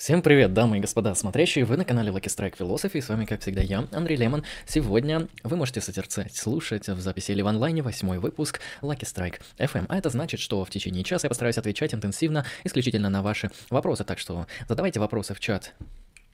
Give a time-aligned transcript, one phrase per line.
[0.00, 3.42] Всем привет, дамы и господа, смотрящие, вы на канале Lucky Strike Philosophy, с вами, как
[3.42, 4.44] всегда, я, Андрей Лемон.
[4.64, 9.84] Сегодня вы можете созерцать, слушать в записи или в онлайне восьмой выпуск Lucky Strike FM,
[9.90, 14.04] а это значит, что в течение часа я постараюсь отвечать интенсивно, исключительно на ваши вопросы,
[14.04, 15.74] так что задавайте вопросы в чат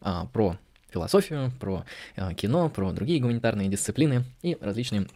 [0.01, 0.57] а, про
[0.93, 5.09] философию, про а, кино, про другие гуманитарные дисциплины и различные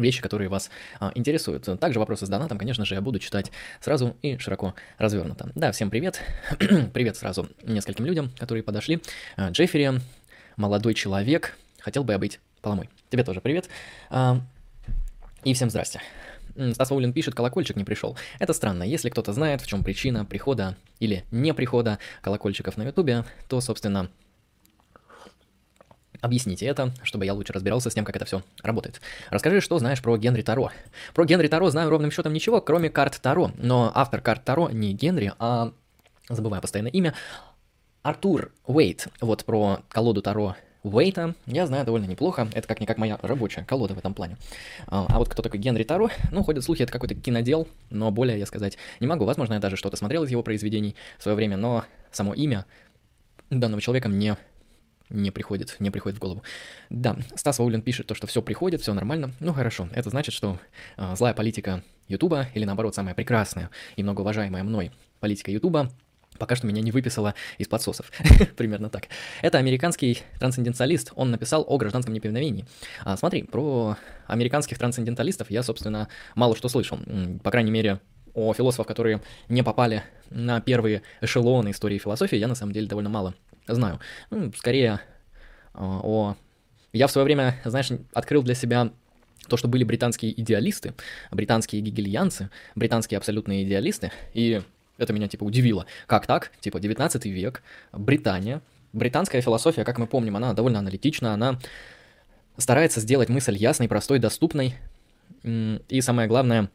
[0.00, 0.70] вещи, которые вас
[1.00, 1.68] а, интересуют.
[1.80, 5.50] Также вопросы с донатом, конечно же, я буду читать сразу и широко развернуто.
[5.54, 6.20] Да, всем привет.
[6.92, 9.00] привет сразу нескольким людям, которые подошли.
[9.36, 10.00] А, Джеффери,
[10.56, 12.88] молодой человек, хотел бы я быть поломой.
[13.10, 13.68] Тебе тоже привет.
[14.10, 14.40] А,
[15.44, 16.00] и всем здрасте.
[16.72, 18.16] Стас Ваулин пишет, колокольчик не пришел.
[18.40, 18.82] Это странно.
[18.82, 24.10] Если кто-то знает, в чем причина прихода или не прихода колокольчиков на Ютубе, то, собственно,
[26.20, 29.00] Объясните это, чтобы я лучше разбирался с тем, как это все работает.
[29.30, 30.70] Расскажи, что знаешь про Генри Таро.
[31.14, 33.52] Про Генри Таро знаю ровным счетом ничего, кроме карт Таро.
[33.56, 35.72] Но автор карт Таро не Генри, а,
[36.28, 37.14] забываю постоянно имя,
[38.02, 39.08] Артур Уэйт.
[39.20, 42.48] Вот про колоду Таро Уэйта я знаю довольно неплохо.
[42.52, 44.36] Это как-никак моя рабочая колода в этом плане.
[44.86, 46.10] А, а вот кто такой Генри Таро?
[46.32, 49.24] Ну, ходят слухи, это какой-то кинодел, но более я сказать не могу.
[49.24, 52.66] Возможно, я даже что-то смотрел из его произведений в свое время, но само имя
[53.50, 54.36] данного человека мне
[55.10, 56.42] не приходит, не приходит в голову.
[56.90, 59.32] Да, Стас Ваулин пишет то, что все приходит, все нормально.
[59.40, 60.58] Ну хорошо, это значит, что
[60.96, 65.90] э, злая политика Ютуба, или наоборот, самая прекрасная и многоуважаемая мной политика Ютуба,
[66.38, 68.10] пока что меня не выписала из подсосов.
[68.56, 69.08] Примерно так.
[69.42, 72.64] Это американский трансценденталист, он написал о гражданском неповиновении.
[73.04, 76.98] А, смотри, про американских трансценденталистов я, собственно, мало что слышал.
[77.42, 78.00] По крайней мере,
[78.34, 83.10] о философах, которые не попали на первые эшелоны истории философии, я на самом деле довольно
[83.10, 83.34] мало
[83.74, 84.00] знаю.
[84.30, 85.00] Ну, скорее
[85.74, 86.36] а, о...
[86.92, 88.90] Я в свое время, знаешь, открыл для себя
[89.48, 90.94] то, что были британские идеалисты,
[91.30, 94.62] британские гегельянцы, британские абсолютные идеалисты, и
[94.96, 95.86] это меня, типа, удивило.
[96.06, 96.50] Как так?
[96.60, 98.60] Типа, 19 век, Британия,
[98.92, 101.58] британская философия, как мы помним, она довольно аналитична, она
[102.56, 104.74] старается сделать мысль ясной, простой, доступной,
[105.44, 106.70] и самое главное,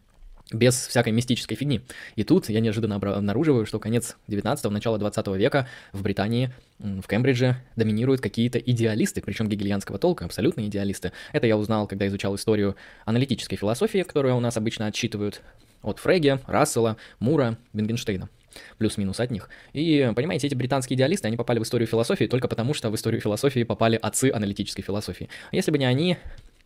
[0.54, 1.82] без всякой мистической фигни.
[2.16, 7.58] И тут я неожиданно обнаруживаю, что конец 19-го, начало 20 века в Британии, в Кембридже
[7.76, 11.12] доминируют какие-то идеалисты, причем гегельянского толка, абсолютные идеалисты.
[11.32, 12.76] Это я узнал, когда изучал историю
[13.06, 15.42] аналитической философии, которую у нас обычно отчитывают
[15.82, 18.30] от Фреге, Рассела, Мура, Вингенштейна
[18.78, 19.50] плюс-минус от них.
[19.74, 23.20] И, понимаете, эти британские идеалисты, они попали в историю философии только потому, что в историю
[23.20, 25.28] философии попали отцы аналитической философии.
[25.52, 26.18] Если бы не они,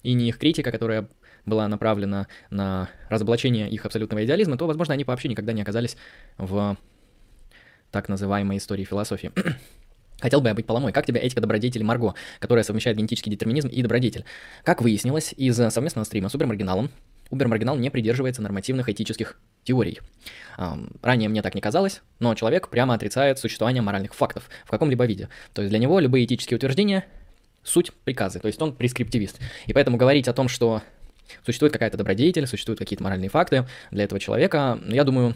[0.03, 1.07] и не их критика, которая
[1.45, 5.97] была направлена на разоблачение их абсолютного идеализма, то, возможно, они вообще никогда не оказались
[6.37, 6.77] в
[7.91, 9.31] так называемой истории философии.
[10.19, 10.91] Хотел бы я быть поломой.
[10.91, 14.25] Как тебе этика добродетели Марго, которая совмещает генетический детерминизм и добродетель?
[14.63, 16.89] Как выяснилось из совместного стрима с Убер-маргиналом,
[17.29, 19.99] Убер-маргинал не придерживается нормативных этических теорий.
[21.01, 25.29] Ранее мне так не казалось, но человек прямо отрицает существование моральных фактов в каком-либо виде.
[25.53, 27.05] То есть для него любые этические утверждения—
[27.67, 29.39] суть приказы, то есть он прескриптивист.
[29.65, 30.81] И поэтому говорить о том, что
[31.45, 34.79] Существует какая-то добродетель, существуют какие-то моральные факты для этого человека.
[34.87, 35.35] Я думаю,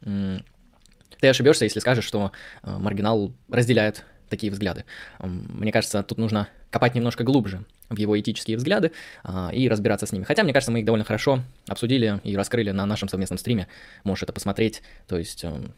[0.00, 2.32] ты ошибешься, если скажешь, что
[2.62, 4.84] э, маргинал разделяет такие взгляды.
[5.20, 8.92] Мне кажется, тут нужно копать немножко глубже в его этические взгляды
[9.22, 10.24] а, и разбираться с ними.
[10.24, 13.68] Хотя, мне кажется, мы их довольно хорошо обсудили и раскрыли на нашем совместном стриме.
[14.04, 14.82] Можешь это посмотреть.
[15.06, 15.74] То есть эм,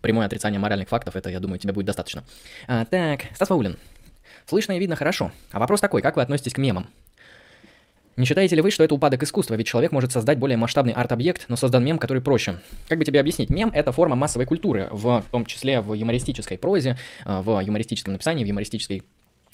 [0.00, 2.24] прямое отрицание моральных фактов, это, я думаю, тебе будет достаточно.
[2.66, 3.76] А, так, Стас Паулин.
[4.46, 5.32] Слышно и видно хорошо.
[5.52, 6.88] А вопрос такой, как вы относитесь к мемам?
[8.16, 9.54] Не считаете ли вы, что это упадок искусства?
[9.54, 12.60] Ведь человек может создать более масштабный арт-объект, но создан мем, который проще.
[12.88, 13.50] Как бы тебе объяснить?
[13.50, 18.44] Мем— это форма массовой культуры, в том числе в юмористической прозе, э, в юмористическом написании,
[18.44, 19.02] в юмористической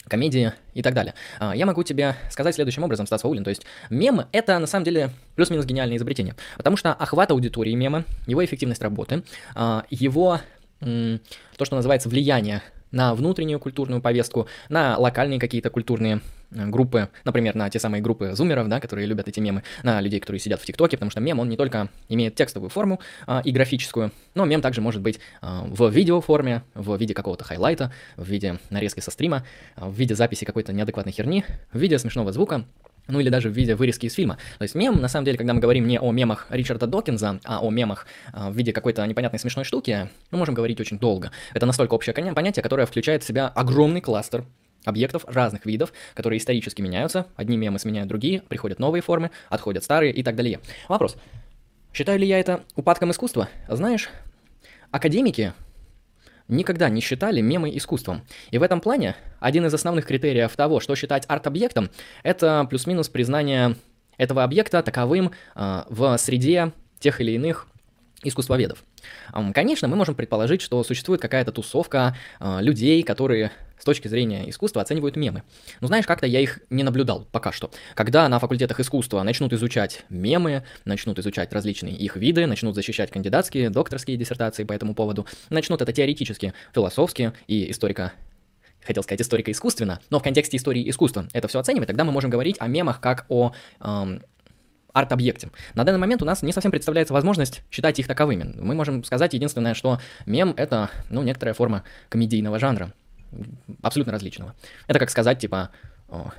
[0.08, 1.14] комедии и так далее.
[1.38, 4.84] А, я могу тебе сказать следующим образом, Стас Ваулин, то есть мем— это на самом
[4.84, 9.22] деле плюс-минус гениальное изобретение, потому что охват аудитории мема, его эффективность работы,
[9.54, 10.40] а, его
[10.80, 16.20] то, что называется влияние на внутреннюю культурную повестку, на локальные какие-то культурные
[16.50, 20.20] э, группы, например, на те самые группы зумеров, да, которые любят эти мемы, на людей,
[20.20, 23.52] которые сидят в ТикТоке, потому что мем, он не только имеет текстовую форму а, и
[23.52, 28.58] графическую, но мем также может быть а, в видеоформе, в виде какого-то хайлайта, в виде
[28.70, 29.44] нарезки со стрима,
[29.76, 32.64] а, в виде записи какой-то неадекватной херни, в виде смешного звука,
[33.10, 34.38] ну или даже в виде вырезки из фильма.
[34.58, 37.60] То есть мем, на самом деле, когда мы говорим не о мемах Ричарда Докинза, а
[37.60, 41.30] о мемах а, в виде какой-то непонятной смешной штуки, мы можем говорить очень долго.
[41.54, 44.44] Это настолько общее понятие, которое включает в себя огромный кластер
[44.84, 47.26] объектов разных видов, которые исторически меняются.
[47.36, 50.60] Одни мемы сменяют другие, приходят новые формы, отходят старые и так далее.
[50.88, 51.16] Вопрос.
[51.92, 53.48] Считаю ли я это упадком искусства?
[53.68, 54.08] Знаешь,
[54.90, 55.52] академики
[56.50, 58.23] никогда не считали мемы искусством.
[58.50, 61.91] И в этом плане один из основных критериев того, что считать арт-объектом,
[62.23, 63.76] это плюс-минус признание
[64.17, 67.67] этого объекта таковым э, в среде тех или иных
[68.23, 68.85] искусствоведов.
[69.55, 73.50] Конечно, мы можем предположить, что существует какая-то тусовка а, людей, которые
[73.81, 75.43] с точки зрения искусства оценивают мемы.
[75.81, 77.71] Но знаешь, как-то я их не наблюдал пока что.
[77.94, 83.71] Когда на факультетах искусства начнут изучать мемы, начнут изучать различные их виды, начнут защищать кандидатские,
[83.71, 88.12] докторские диссертации по этому поводу, начнут это теоретически, философски и историко
[88.82, 92.56] хотел сказать историко-искусственно, но в контексте истории искусства это все оценивать, тогда мы можем говорить
[92.61, 94.23] о мемах как о эм,
[94.93, 95.50] арт-объекте.
[95.75, 98.55] На данный момент у нас не совсем представляется возможность считать их таковыми.
[98.56, 102.93] Мы можем сказать единственное, что мем— это, ну, некоторая форма комедийного жанра,
[103.82, 104.55] абсолютно различного.
[104.87, 105.71] Это как сказать, типа,
[106.09, 106.31] о,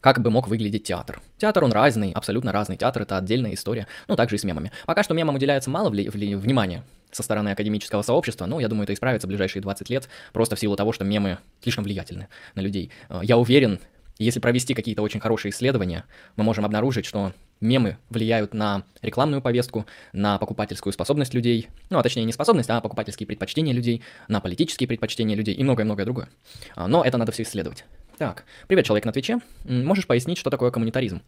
[0.00, 1.22] как бы мог выглядеть театр.
[1.38, 2.76] Театр, он разный, абсолютно разный.
[2.76, 3.86] Театр— это отдельная история.
[4.08, 4.72] Ну, также и с мемами.
[4.84, 8.84] Пока что мемам уделяется мало вли- вли- внимания со стороны академического сообщества, но я думаю,
[8.84, 12.60] это исправится в ближайшие 20 лет, просто в силу того, что мемы слишком влиятельны на
[12.60, 12.90] людей.
[13.22, 13.80] Я уверен,
[14.18, 16.04] если провести какие-то очень хорошие исследования,
[16.36, 22.02] мы можем обнаружить, что мемы влияют на рекламную повестку, на покупательскую способность людей, ну, а
[22.02, 26.28] точнее не способность, а покупательские предпочтения людей, на политические предпочтения людей и многое-многое другое.
[26.74, 27.84] А, но это надо все исследовать.
[28.18, 29.38] Так, привет, человек на Твиче.
[29.64, 31.22] Можешь пояснить, что такое коммунитаризм?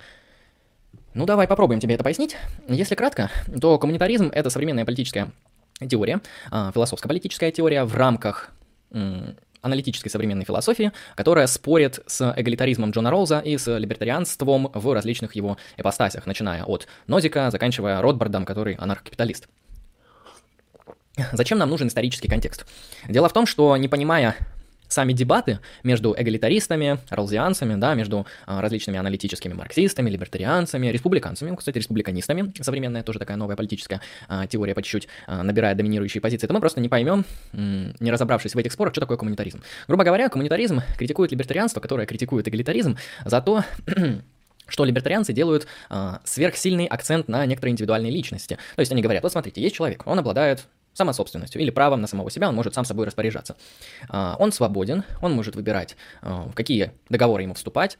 [1.14, 2.36] Ну, давай попробуем тебе это пояснить.
[2.68, 3.30] Если кратко,
[3.60, 5.30] то коммунитаризм— это современная политическая
[5.80, 6.20] теория,
[6.50, 8.50] а, философско-политическая теория в рамках
[9.64, 15.56] аналитической современной философии, которая спорит с эгалитаризмом Джона Роуза и с либертарианством в различных его
[15.76, 19.48] ипостасях, начиная от Нозика, заканчивая Ротбардом, который анархокапиталист.
[21.32, 22.66] Зачем нам нужен исторический контекст?
[23.08, 24.36] Дело в том, что не понимая
[24.94, 32.52] сами дебаты между эгалитаристами, ролзианцами, да, между а, различными аналитическими марксистами, либертарианцами, республиканцами, кстати, республиканистами,
[32.60, 36.60] современная тоже такая новая политическая а, теория по чуть-чуть а, набирает доминирующие позиции, то мы
[36.60, 39.62] просто не поймем, не разобравшись в этих спорах, что такое коммунитаризм.
[39.88, 43.64] Грубо говоря, коммунитаризм критикует либертарианство, которое критикует эгалитаризм за то,
[44.68, 48.58] что либертарианцы делают э, сверхсильный акцент на некоторые индивидуальные личности.
[48.76, 50.64] То есть они говорят, вот смотрите, есть человек, он обладает
[50.94, 53.56] самособственностью или правом на самого себя, он может сам собой распоряжаться.
[54.08, 57.98] А, он свободен, он может выбирать, а, в какие договоры ему вступать,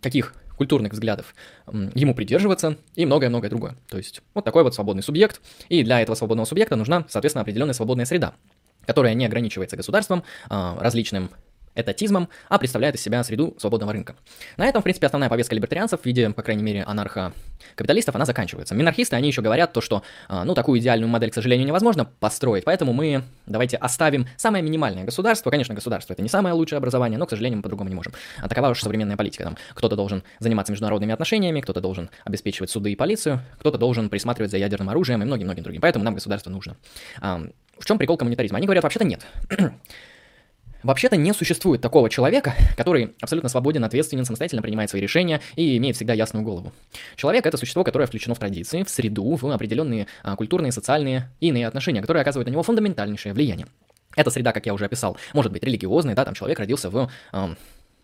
[0.00, 1.34] каких культурных взглядов
[1.66, 3.76] ему придерживаться и многое-многое другое.
[3.88, 7.74] То есть вот такой вот свободный субъект, и для этого свободного субъекта нужна, соответственно, определенная
[7.74, 8.34] свободная среда,
[8.86, 11.30] которая не ограничивается государством, а, различным
[11.74, 14.16] этатизмом, а представляет из себя среду свободного рынка.
[14.56, 18.74] На этом, в принципе, основная повестка либертарианцев в виде, по крайней мере, анархо-капиталистов, она заканчивается.
[18.74, 22.64] Минархисты, они еще говорят то, что, а, ну, такую идеальную модель, к сожалению, невозможно построить,
[22.64, 25.50] поэтому мы давайте оставим самое минимальное государство.
[25.50, 28.12] Конечно, государство это не самое лучшее образование, но, к сожалению, мы по-другому не можем.
[28.40, 29.44] А такова уж современная политика.
[29.44, 34.50] Там кто-то должен заниматься международными отношениями, кто-то должен обеспечивать суды и полицию, кто-то должен присматривать
[34.50, 35.80] за ядерным оружием и многим-многим другим.
[35.80, 36.76] Поэтому нам государство нужно.
[37.20, 38.58] В чем прикол коммунитаризма?
[38.58, 39.26] Они говорят, вообще-то нет.
[40.84, 45.96] Вообще-то не существует такого человека, который абсолютно свободен, ответственен, самостоятельно принимает свои решения и имеет
[45.96, 46.72] всегда ясную голову.
[47.16, 51.48] Человек— это существо, которое включено в традиции, в среду, в определенные а, культурные, социальные и
[51.48, 53.66] иные отношения, которые оказывают на него фундаментальнейшее влияние.
[54.14, 57.54] Эта среда, как я уже описал, может быть религиозной, да, там человек родился в э,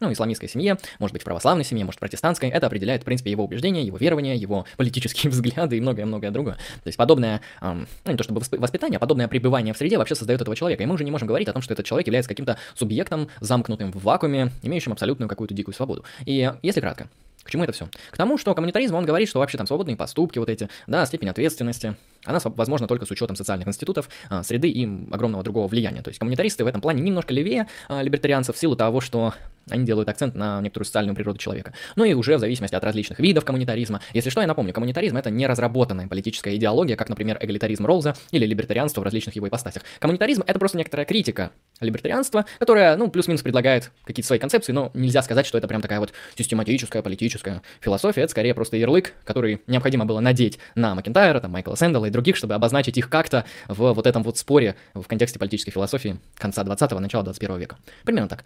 [0.00, 2.48] ну, исламистской семье, может быть, в православной семье, может, в протестантской.
[2.48, 6.54] Это определяет, в принципе, его убеждения, его верования, его политические взгляды и многое-многое другое.
[6.54, 10.14] То есть подобное, эм, ну, не то чтобы воспитание, а подобное пребывание в среде вообще
[10.14, 10.82] создает этого человека.
[10.82, 13.92] И мы уже не можем говорить о том, что этот человек является каким-то субъектом, замкнутым
[13.92, 16.04] в вакууме, имеющим абсолютную какую-то дикую свободу.
[16.24, 17.08] И если кратко,
[17.42, 17.88] к чему это все?
[18.10, 21.28] К тому, что коммунитаризм, он говорит, что вообще там свободные поступки, вот эти, да, степень
[21.28, 26.02] ответственности, она возможна только с учетом социальных институтов, а, среды и огромного другого влияния.
[26.02, 29.34] То есть коммунитаристы в этом плане немножко левее а, либертарианцев в силу того, что
[29.70, 31.72] они делают акцент на некоторую социальную природу человека.
[31.96, 34.00] Ну и уже в зависимости от различных видов коммунитаризма.
[34.12, 38.44] Если что, я напомню, коммунитаризм это не разработанная политическая идеология, как, например, эгалитаризм Ролза или
[38.46, 39.82] либертарианство в различных его ипостасях.
[39.98, 45.22] Коммунитаризм это просто некоторая критика либертарианства, которая, ну, плюс-минус предлагает какие-то свои концепции, но нельзя
[45.22, 48.22] сказать, что это прям такая вот систематическая политическая философия.
[48.22, 52.36] Это скорее просто ярлык, который необходимо было надеть на Макентайра, там, Майкла Сэндала и других,
[52.36, 57.00] чтобы обозначить их как-то в вот этом вот споре в контексте политической философии конца 20-го,
[57.00, 57.76] начала 21 века.
[58.04, 58.44] Примерно так.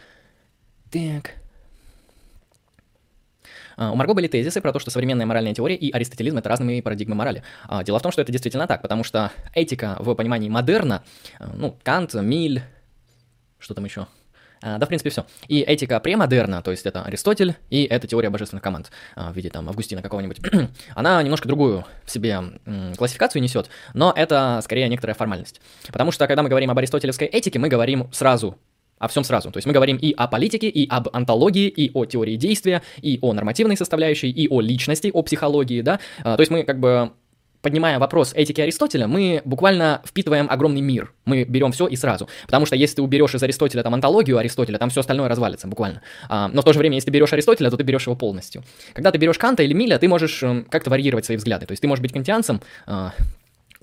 [0.90, 1.32] Так.
[3.76, 6.82] А, у Марго были тезисы про то, что современная моральная теория и аристотелизм— это разные
[6.82, 7.42] парадигмы морали.
[7.66, 11.02] А, дело в том, что это действительно так, потому что этика в понимании модерна,
[11.38, 12.62] а, ну, Кант, Миль,
[13.64, 14.06] что там еще?
[14.60, 15.26] Да, в принципе, все.
[15.48, 19.68] И этика премодерна, то есть это Аристотель, и это теория божественных команд в виде там
[19.68, 20.40] Августина какого-нибудь.
[20.94, 22.40] Она немножко другую в себе
[22.96, 25.60] классификацию несет, но это скорее некоторая формальность.
[25.88, 28.56] Потому что, когда мы говорим об аристотелевской этике, мы говорим сразу
[28.98, 29.50] о всем сразу.
[29.50, 33.18] То есть мы говорим и о политике, и об антологии, и о теории действия, и
[33.20, 36.00] о нормативной составляющей, и о личности, о психологии, да.
[36.22, 37.12] А, то есть мы как бы
[37.64, 41.12] поднимая вопрос этики Аристотеля, мы буквально впитываем огромный мир.
[41.24, 42.28] Мы берем все и сразу.
[42.46, 46.02] Потому что если ты уберешь из Аристотеля там антологию Аристотеля, там все остальное развалится буквально.
[46.28, 48.62] А, но в то же время, если ты берешь Аристотеля, то ты берешь его полностью.
[48.92, 51.66] Когда ты берешь Канта или Миля, ты можешь э, как-то варьировать свои взгляды.
[51.66, 53.10] То есть ты можешь быть кантианцем, э,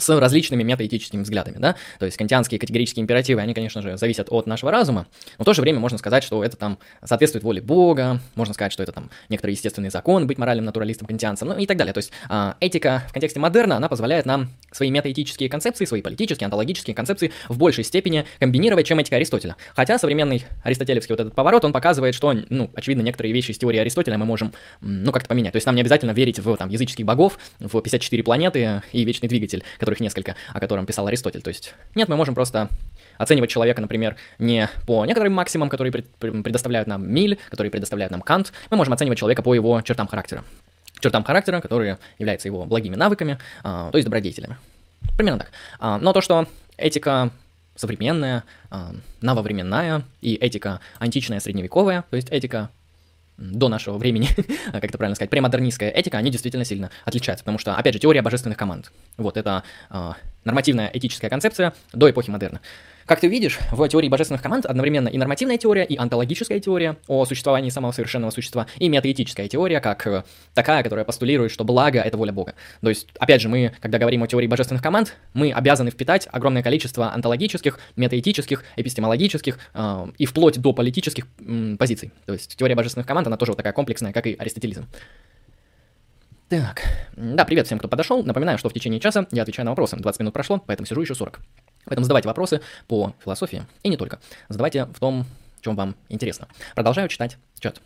[0.01, 4.47] с различными метаэтическими взглядами, да, то есть кантианские категорические императивы, они, конечно же, зависят от
[4.47, 8.19] нашего разума, но в то же время можно сказать, что это там соответствует воле Бога,
[8.35, 11.77] можно сказать, что это там некоторые естественные законы, быть моральным натуралистом, кантианцем, ну и так
[11.77, 16.01] далее, то есть а, этика в контексте модерна, она позволяет нам свои метаэтические концепции, свои
[16.01, 21.35] политические, онтологические концепции в большей степени комбинировать, чем этика Аристотеля, хотя современный аристотелевский вот этот
[21.35, 25.29] поворот, он показывает, что, ну, очевидно, некоторые вещи из теории Аристотеля мы можем, ну, как-то
[25.29, 29.03] поменять, то есть нам не обязательно верить в там языческих богов, в 54 планеты и
[29.03, 31.41] вечный двигатель, который которых несколько, о котором писал Аристотель.
[31.41, 32.69] То есть, нет, мы можем просто
[33.17, 38.53] оценивать человека, например, не по некоторым максимумам, которые предоставляют нам Миль, которые предоставляют нам Кант,
[38.69, 40.43] мы можем оценивать человека по его чертам характера.
[41.01, 44.57] Чертам характера, которые являются его благими навыками, а, то есть добродетелями.
[45.17, 45.51] Примерно так.
[45.79, 47.31] А, но то, что этика
[47.75, 52.69] современная, а, нововременная и этика античная, средневековая, то есть этика
[53.41, 54.29] до нашего времени,
[54.71, 58.21] как это правильно сказать, премодернистская этика, они действительно сильно отличаются, потому что, опять же, теория
[58.21, 58.91] божественных команд.
[59.17, 60.11] Вот это э,
[60.43, 62.61] нормативная этическая концепция до эпохи модерна.
[63.05, 67.25] Как ты видишь, в теории божественных команд одновременно и нормативная теория, и онтологическая теория о
[67.25, 72.17] существовании самого совершенного существа, и метаэтическая теория, как э, такая, которая постулирует, что благо— это
[72.17, 72.55] воля Бога.
[72.81, 76.63] То есть, опять же, мы, когда говорим о теории божественных команд, мы обязаны впитать огромное
[76.63, 82.11] количество онтологических, метаэтических, эпистемологических э, и вплоть до политических м, позиций.
[82.25, 84.87] То есть, теория божественных команд, она тоже вот такая комплексная, как и аристотелизм.
[86.51, 86.81] Так,
[87.15, 88.25] да, привет всем, кто подошел.
[88.25, 89.95] Напоминаю, что в течение часа я отвечаю на вопросы.
[89.95, 91.39] 20 минут прошло, поэтому сижу еще 40.
[91.85, 94.19] Поэтому задавайте вопросы по философии, и не только.
[94.49, 95.25] Задавайте в том,
[95.61, 96.49] чем вам интересно.
[96.75, 97.79] Продолжаю читать чат.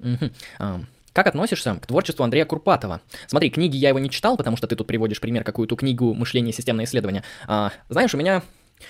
[0.00, 0.30] Угу.
[0.58, 0.80] А,
[1.12, 3.00] как относишься к творчеству Андрея Курпатова?
[3.28, 6.52] Смотри, книги я его не читал, потому что ты тут приводишь пример какую-то книгу «Мышление.
[6.52, 7.22] Системное исследование».
[7.46, 8.42] А, знаешь, у меня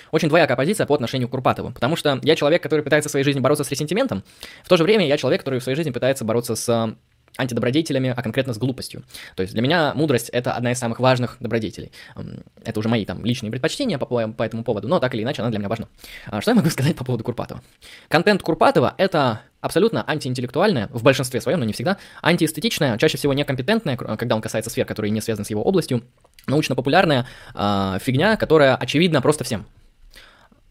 [0.09, 3.25] очень двоякая позиция по отношению к Курпатову, потому что я человек, который пытается в своей
[3.25, 4.23] жизни бороться с ресентиментом,
[4.63, 6.95] в то же время я человек, который в своей жизни пытается бороться с
[7.37, 9.03] антидобродетелями, а конкретно с глупостью.
[9.35, 11.91] То есть для меня мудрость— это одна из самых важных добродетелей.
[12.63, 15.49] Это уже мои там личные предпочтения по, по этому поводу, но так или иначе она
[15.49, 15.87] для меня важна.
[16.25, 17.61] А что я могу сказать по поводу Курпатова?
[18.07, 23.95] Контент Курпатова— это абсолютно антиинтеллектуальная, в большинстве своем, но не всегда, антиэстетичная, чаще всего некомпетентная,
[23.95, 26.03] когда он касается сфер, которые не связаны с его областью,
[26.47, 29.65] научно-популярная э, фигня, которая очевидна просто всем.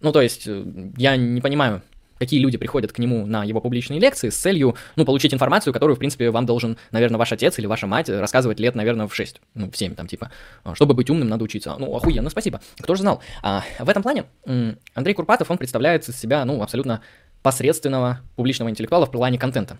[0.00, 0.64] Ну, то есть, э,
[0.96, 1.82] я не понимаю,
[2.20, 5.96] какие люди приходят к нему на его публичные лекции с целью, ну, получить информацию, которую,
[5.96, 9.40] в принципе, вам должен, наверное, ваш отец или ваша мать рассказывать лет, наверное, в 6,
[9.54, 10.30] ну, в 7, там, типа,
[10.62, 11.74] «А, чтобы быть умным, надо учиться.
[11.78, 12.60] Ну, охуенно, спасибо.
[12.78, 13.22] Кто же знал?
[13.42, 14.26] А, в этом плане
[14.94, 17.00] Андрей Курпатов, он представляет из себя, ну, абсолютно
[17.42, 19.78] посредственного публичного интеллектуала в плане контента.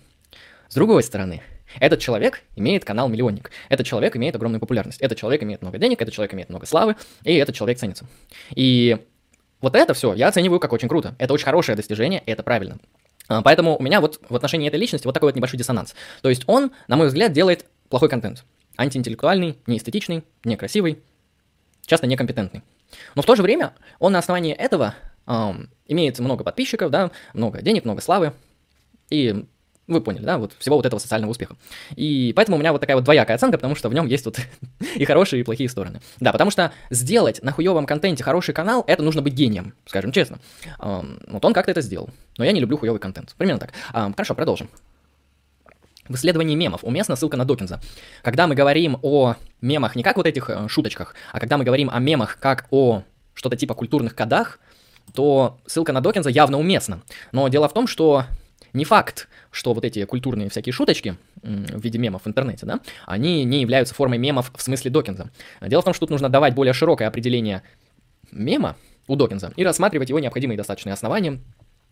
[0.69, 1.43] С другой стороны,
[1.79, 3.51] этот человек имеет канал-миллионник.
[3.69, 5.01] Этот человек имеет огромную популярность.
[5.01, 8.07] Этот человек имеет много денег, этот человек имеет много славы, и этот человек ценится.
[8.55, 8.99] И
[9.61, 11.15] вот это все я оцениваю как очень круто.
[11.19, 12.79] Это очень хорошее достижение, и это правильно.
[13.29, 15.95] А, поэтому у меня вот в отношении этой личности вот такой вот небольшой диссонанс.
[16.23, 18.45] То есть он, на мой взгляд, делает плохой контент.
[18.77, 20.99] Антиинтеллектуальный, неэстетичный, некрасивый,
[21.87, 22.63] часто некомпетентный.
[23.15, 24.95] Но в то же время он на основании этого
[25.27, 28.33] эм, имеет много подписчиков, да, много денег, много славы.
[29.11, 29.45] И
[29.91, 31.57] вы поняли, да, вот всего вот этого социального успеха.
[31.97, 34.39] И поэтому у меня вот такая вот двоякая оценка, потому что в нем есть вот
[34.97, 36.01] и хорошие, и плохие стороны.
[36.21, 40.39] Да, потому что сделать на хуевом контенте хороший канал, это нужно быть гением, скажем честно.
[40.79, 42.11] Вот он как-то это сделал.
[42.39, 43.35] Но я не люблю хуевый контент.
[43.37, 43.73] Примерно так.
[43.93, 44.69] Хорошо, продолжим.
[46.11, 47.81] В исследовании мемов уместна ссылка на Докинза.
[48.23, 51.89] Когда мы говорим о мемах не как вот этих э, шуточках, а когда мы говорим
[51.89, 54.59] о мемах как о что-то типа культурных кодах,
[55.15, 57.01] то ссылка на Докинза явно уместна.
[57.31, 58.25] Но дело в том, что
[58.73, 63.45] не факт, что вот эти культурные всякие шуточки в виде мемов в интернете, да, они
[63.45, 65.31] не являются формой мемов в смысле Докинза.
[65.61, 67.63] Дело в том, что тут нужно давать более широкое определение
[68.31, 71.41] мема у Докинза и рассматривать его необходимые достаточные основания,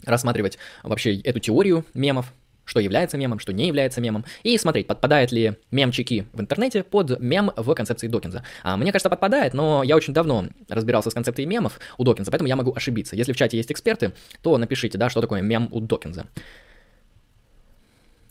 [0.05, 2.33] рассматривать вообще эту теорию мемов,
[2.69, 7.19] что является мемом, что не является мемом, и смотреть, подпадают ли мемчики в интернете под
[7.19, 8.45] мем в концепции Докинза.
[8.63, 12.47] А, мне кажется, подпадает, но я очень давно разбирался с концепцией мемов у Докинза, поэтому
[12.47, 13.17] я могу ошибиться.
[13.17, 16.27] Если в чате есть эксперты, то напишите, да, что такое мем у Докинза.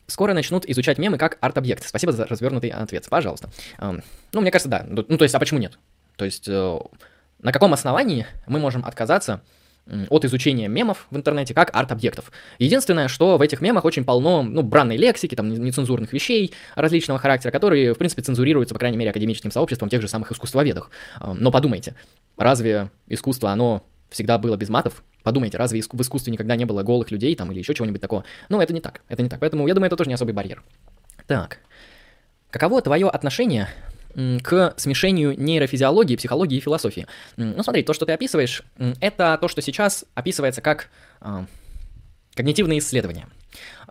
[0.06, 1.86] Скоро начнут изучать мемы как арт-объект.
[1.86, 3.06] Спасибо за развернутый ответ.
[3.10, 3.50] Пожалуйста.
[3.82, 4.86] Ну, мне кажется, да.
[4.88, 5.80] Ну, то есть, а почему нет?
[6.16, 6.80] То есть, э,
[7.40, 9.42] на каком основании мы можем отказаться
[10.10, 12.32] от изучения мемов в интернете как арт-объектов.
[12.60, 17.52] Единственное, что в этих мемах очень полно, ну, бранной лексики, там, нецензурных вещей различного характера,
[17.52, 20.90] которые, в принципе, цензурируются, по крайней мере, академическим сообществом тех же самых искусствоведов.
[21.22, 21.96] Но подумайте,
[22.38, 25.04] разве искусство, оно всегда было без матов?
[25.24, 28.24] Подумайте, разве в искусстве никогда не было голых людей там или еще чего-нибудь такого?
[28.50, 29.40] Ну, это не так, это не так.
[29.40, 30.64] Поэтому я думаю, это тоже не особый барьер.
[31.26, 31.60] Так.
[32.50, 33.68] Каково твое отношение
[34.42, 37.08] к смешению нейрофизиологии, психологии и философии?
[37.36, 38.64] Ну, смотри, то, что ты описываешь,
[39.00, 40.90] это то, что сейчас описывается как
[41.22, 41.46] э,
[42.36, 43.28] когнитивные исследования.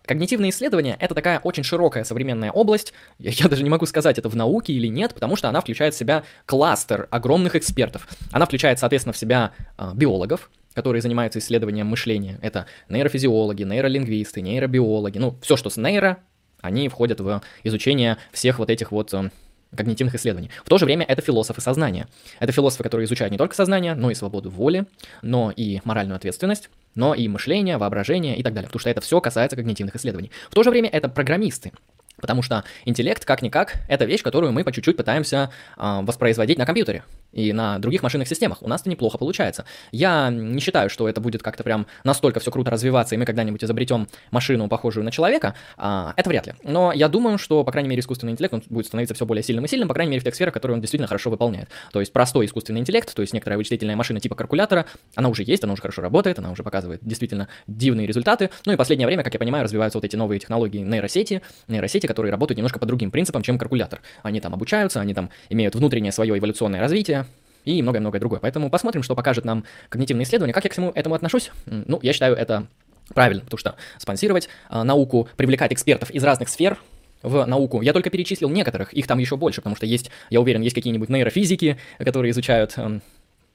[0.05, 4.29] Когнитивные исследования— это такая очень широкая современная область, я, я даже не могу сказать, это
[4.29, 8.09] в науке или нет, потому что она включает в себя кластер огромных экспертов.
[8.33, 12.39] Она включает, соответственно, в себя э, биологов, которые занимаются исследованием мышления.
[12.43, 16.19] Это нейрофизиологи, нейролингвисты, нейробиологи, ну, все, что с нейро,
[16.61, 19.31] они входят в изучение всех вот этих вот э,
[19.77, 20.51] когнитивных исследований.
[20.65, 22.09] В то же время это философы сознания.
[22.41, 24.87] Это философы, которые изучают не только сознание, но и свободу воли,
[25.23, 29.21] но и моральную ответственность, но и мышление, воображение и так далее, потому что это все
[29.21, 30.31] касается когнитивных исследований.
[30.51, 31.73] В то же время это программисты,
[32.19, 37.05] Потому что интеллект, как-никак, это вещь, которую мы по чуть-чуть пытаемся э, воспроизводить на компьютере
[37.37, 38.63] и на других машинных системах.
[38.63, 39.67] У нас это неплохо получается.
[39.93, 43.63] Я не считаю, что это будет как-то прям настолько все круто развиваться, и мы когда-нибудь
[43.63, 45.55] изобретем машину, похожую на человека.
[45.77, 46.55] А, это вряд ли.
[46.65, 49.67] Но я думаю, что, по крайней мере, искусственный интеллект он будет становиться все более сильным
[49.67, 51.69] и сильным, по крайней мере, в тех сферах, которые он действительно хорошо выполняет.
[51.93, 55.63] То есть простой искусственный интеллект, то есть некоторая вычислительная машина типа калькулятора, она уже есть,
[55.63, 58.51] она уже хорошо работает, она уже показывает действительно дивные результаты.
[58.65, 62.33] Ну и последнее время, как я понимаю, развиваются вот эти новые технологии нейросети, нейросети, которые
[62.33, 64.01] работают немножко по другим принципам, чем калькулятор.
[64.23, 67.26] Они там обучаются, они там имеют внутреннее свое эволюционное развитие,
[67.67, 68.41] и многое-многое другое.
[68.41, 70.55] Поэтому посмотрим, что покажет нам когнитивное исследование.
[70.55, 71.51] Как я к всему этому отношусь?
[71.67, 72.67] Ну, я считаю это
[73.13, 76.79] правильно, потому что спонсировать э, науку, привлекать экспертов из разных сфер,
[77.23, 77.81] в науку.
[77.81, 81.09] Я только перечислил некоторых, их там еще больше, потому что есть, я уверен, есть какие-нибудь
[81.09, 83.01] нейрофизики, которые изучают э,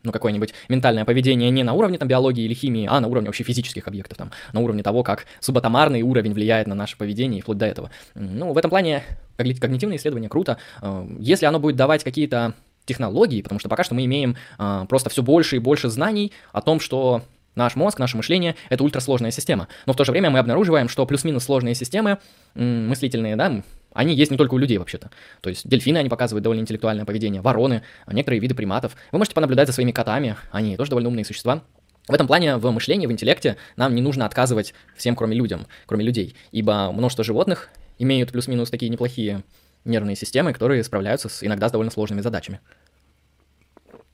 [0.03, 3.43] ну, какое-нибудь ментальное поведение не на уровне там, биологии или химии, а на уровне вообще
[3.43, 7.57] физических объектов, там, на уровне того, как субатомарный уровень влияет на наше поведение и вплоть
[7.57, 7.91] до этого.
[8.15, 9.03] Ну, в этом плане
[9.37, 10.57] когнитивное исследование круто.
[10.81, 12.53] Э, если оно будет давать какие-то
[12.85, 16.61] технологии, потому что пока что мы имеем э, просто все больше и больше знаний о
[16.61, 17.23] том, что
[17.55, 19.67] наш мозг, наше мышление— это ультрасложная система.
[19.85, 22.17] Но в то же время мы обнаруживаем, что плюс-минус сложные системы
[22.55, 23.61] мыслительные, да,
[23.93, 25.11] они есть не только у людей вообще-то.
[25.41, 28.95] То есть дельфины, они показывают довольно интеллектуальное поведение, вороны, а некоторые виды приматов.
[29.11, 31.61] Вы можете понаблюдать за своими котами, они тоже довольно умные существа.
[32.07, 36.03] В этом плане в мышлении, в интеллекте нам не нужно отказывать всем, кроме людям, кроме
[36.03, 37.69] людей, ибо множество животных
[37.99, 39.43] имеют плюс-минус такие неплохие
[39.85, 42.59] нервные системы, которые справляются с иногда с довольно сложными задачами.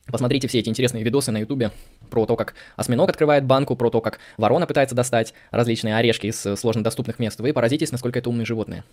[0.06, 1.72] Посмотрите все эти интересные видосы на ютубе
[2.10, 6.40] про то, как осьминог открывает банку, про то, как ворона пытается достать различные орешки из
[6.58, 7.40] сложно доступных мест.
[7.40, 8.86] Вы поразитесь, насколько это умные животные.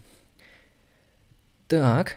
[1.69, 2.17] Так.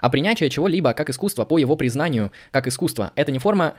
[0.00, 3.74] А принятие чего-либо как искусство по его признанию как искусство– это не форма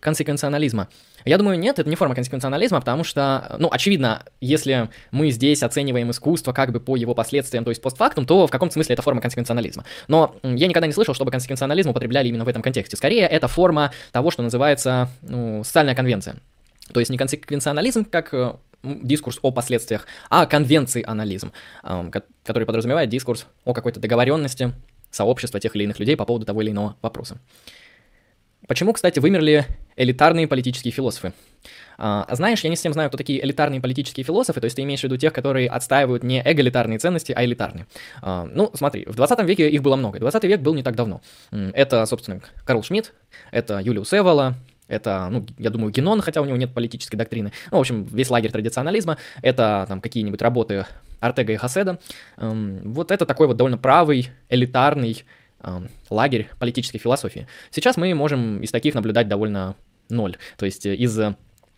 [0.00, 0.88] консеквенционализма?
[1.24, 6.10] Я думаю, нет, это не форма консеквенционализма, потому что, ну, очевидно, если мы здесь оцениваем
[6.12, 9.20] искусство как бы по его последствиям, то есть постфактум, то в каком-то смысле это форма
[9.20, 9.84] консеквенционализма.
[10.06, 12.96] Но я никогда не слышал, чтобы консеквенционализм употребляли именно в этом контексте.
[12.96, 16.36] Скорее, это форма того, что называется ну, социальная конвенция.
[16.92, 18.54] То есть не консеквенционализм как э,
[18.84, 21.52] дискурс о последствиях, а конвенционализм,
[22.44, 24.72] который подразумевает дискурс о какой-то договоренности
[25.10, 27.38] сообщества тех или иных людей по поводу того или иного вопроса.
[28.66, 29.66] Почему, кстати, вымерли
[29.96, 31.32] элитарные политические философы?
[31.98, 35.00] А, знаешь, я не совсем знаю, кто такие элитарные политические философы, то есть ты имеешь
[35.00, 37.86] в виду тех, которые отстаивают не эгалитарные ценности, а элитарные.
[38.22, 41.22] А, ну, смотри, в 20 веке их было много, 20 век был не так давно.
[41.50, 43.12] Это, собственно, Карл Шмидт,
[43.50, 44.56] это Юлиус Эвола,
[44.88, 47.52] это, ну, я думаю, Генон, хотя у него нет политической доктрины.
[47.70, 49.18] Ну, в общем, весь лагерь традиционализма.
[49.42, 50.86] Это там какие-нибудь работы
[51.18, 51.98] Артега и Хаседа.
[52.36, 55.24] Вот это такой вот довольно правый, элитарный
[56.10, 57.46] лагерь политической философии.
[57.70, 59.76] Сейчас мы можем из таких наблюдать довольно
[60.08, 60.36] ноль.
[60.56, 61.18] То есть из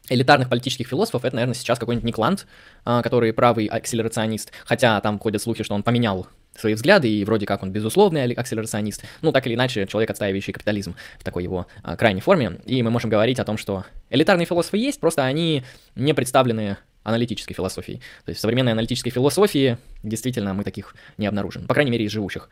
[0.08, 2.46] элитарных политических философов это, наверное, сейчас какой-нибудь Никланд,
[2.84, 7.46] э, который правый акселерационист, хотя там ходят слухи, что он поменял свои взгляды, и вроде
[7.46, 11.96] как он безусловный акселерационист, ну, так или иначе, человек, отстаивающий капитализм в такой его а,
[11.96, 15.62] крайней форме, и мы можем говорить о том, что элитарные философы есть, просто они
[15.94, 18.00] не представлены аналитической философией.
[18.24, 22.10] То есть в современной аналитической философии действительно мы таких не обнаружим, по крайней мере, из
[22.10, 22.50] живущих.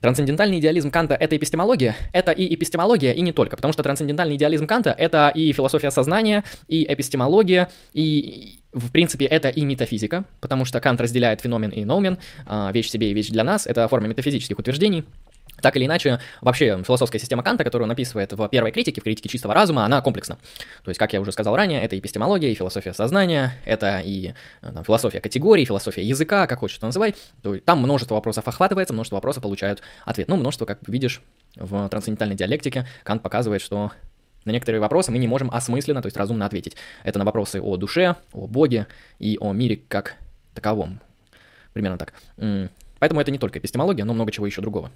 [0.00, 4.66] Трансцендентальный идеализм Канта— это эпистемология, это и эпистемология, и не только, потому что трансцендентальный идеализм
[4.66, 10.80] Канта— это и философия сознания, и эпистемология, и, в принципе, это и метафизика, потому что
[10.80, 14.56] Кант разделяет феномен и ноумен, а, вещь себе и вещь для нас, это форма метафизических
[14.56, 15.04] утверждений,
[15.60, 19.28] так или иначе, вообще философская система Канта, которую он описывает в первой критике, в критике
[19.28, 20.38] чистого разума, она комплексна.
[20.84, 24.34] То есть, как я уже сказал ранее, это и эпистемология, и философия сознания, это и
[24.62, 27.14] э, там, философия категорий, философия языка, как хочешь называй.
[27.42, 30.28] То есть, там множество вопросов охватывается, множество вопросов получают ответ.
[30.28, 31.22] Ну, множество, как видишь,
[31.56, 33.92] в трансцендентальной диалектике Кант показывает, что
[34.44, 36.76] на некоторые вопросы мы не можем осмысленно, то есть разумно ответить.
[37.02, 38.86] Это на вопросы о душе, о Боге
[39.18, 40.16] и о мире как
[40.54, 41.00] таковом.
[41.72, 42.14] Примерно так.
[42.98, 44.90] Поэтому это не только эпистемология, но много чего еще другого.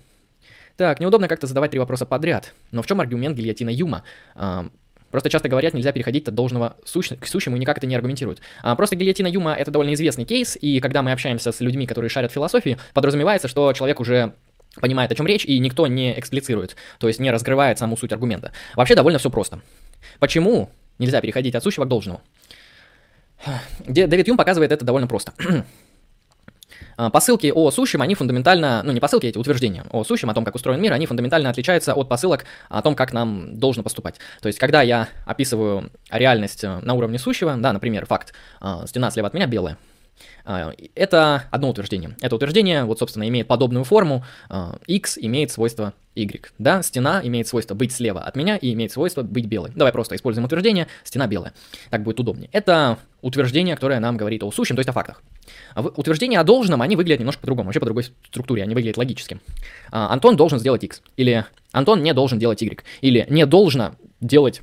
[0.77, 2.55] Так, неудобно как-то задавать три вопроса подряд.
[2.71, 4.05] Но в чем аргумент гильотина Юма?
[4.35, 4.67] А,
[5.11, 7.11] Просто часто говорят, нельзя переходить от должного сущ...
[7.11, 8.41] к сущему и никак это не аргументируют.
[8.63, 12.09] А, просто гильотина Юма— это довольно известный кейс, и когда мы общаемся с людьми, которые
[12.09, 14.33] шарят философии, подразумевается, что человек уже
[14.81, 18.53] понимает, о чем речь, и никто не эксплицирует, то есть не разгрывает саму суть аргумента.
[18.75, 19.61] Вообще довольно все просто.
[20.19, 22.23] Почему нельзя переходить от сущего к должному.
[23.87, 25.35] Дэвид Юм показывает это довольно просто.
[26.97, 30.45] А, посылки о сущем, они фундаментально, ну не посылки, эти утверждения о сущем, о том,
[30.45, 34.17] как устроен мир, они фундаментально отличаются от посылок о том, как нам должно поступать.
[34.41, 39.11] То есть, когда я описываю реальность э, на уровне сущего, да, например, факт, а, стена
[39.11, 39.79] слева от меня белая,
[40.45, 42.17] а, это одно утверждение.
[42.21, 44.25] Это утверждение, вот, собственно, имеет подобную форму.
[44.87, 46.53] x имеет свойство y.
[46.59, 49.71] Да, стена имеет свойство быть слева от меня и имеет свойство быть белой.
[49.75, 51.53] Давай просто используем утверждение стена белая.
[51.91, 52.49] Так будет удобнее.
[52.53, 55.23] Это утверждение, которое нам говорит о сущем, то есть о фактах.
[55.75, 59.41] А утверждения о должном, они выглядят немножко по-другому, вообще по другой структуре, они выглядят логически.
[59.91, 64.61] А, Антон должен сделать x, или Антон не должен делать y, или не должно делать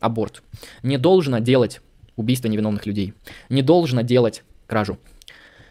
[0.00, 0.42] аборт,
[0.82, 1.80] не должно делать
[2.16, 3.14] убийство невиновных людей,
[3.48, 4.98] не должно делать кражу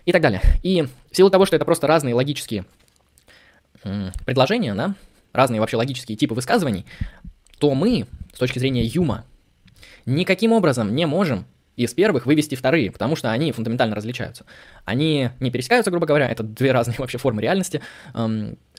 [0.05, 0.41] и так далее.
[0.63, 2.65] И в силу того, что это просто разные логические
[4.25, 4.95] предложения, да,
[5.33, 6.85] разные вообще логические типы высказываний,
[7.59, 9.25] то мы, с точки зрения Юма,
[10.05, 11.45] никаким образом не можем
[11.79, 14.45] из первых вывести вторые, потому что они фундаментально различаются.
[14.83, 17.81] Они не пересекаются, грубо говоря, это две разные вообще формы реальности,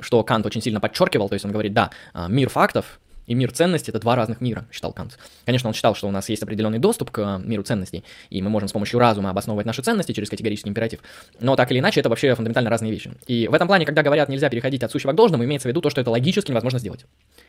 [0.00, 3.52] что Кант очень сильно подчеркивал, то есть он говорит, да, а, мир фактов и мир
[3.52, 5.18] ценностей— это два разных мира, считал Кант.
[5.46, 8.68] Конечно, он считал, что у нас есть определенный доступ к миру ценностей, и мы можем
[8.68, 11.00] с помощью разума обосновывать наши ценности через категорический императив,
[11.40, 13.12] но так или иначе это вообще фундаментально разные вещи.
[13.26, 15.80] И в этом плане, когда говорят, нельзя переходить от сущего к должному, имеется в виду
[15.80, 17.06] то, что это логически невозможно сделать.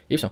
[0.08, 0.32] И все.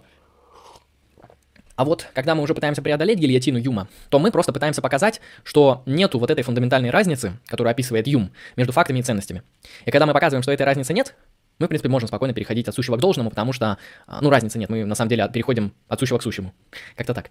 [1.79, 5.81] А вот когда мы уже пытаемся преодолеть гильотину Юма, то мы просто пытаемся показать, что
[5.85, 9.43] нету вот этой фундаментальной разницы, которую описывает Юм, между фактами и ценностями.
[9.85, 11.15] И когда мы показываем, что этой разницы нет,
[11.57, 14.59] мы, в принципе, можем спокойно переходить от сущего к должному, потому что, а, ну, разницы
[14.59, 16.53] нет, мы на самом деле переходим от сущего к сущему.
[16.97, 17.29] Как-то так.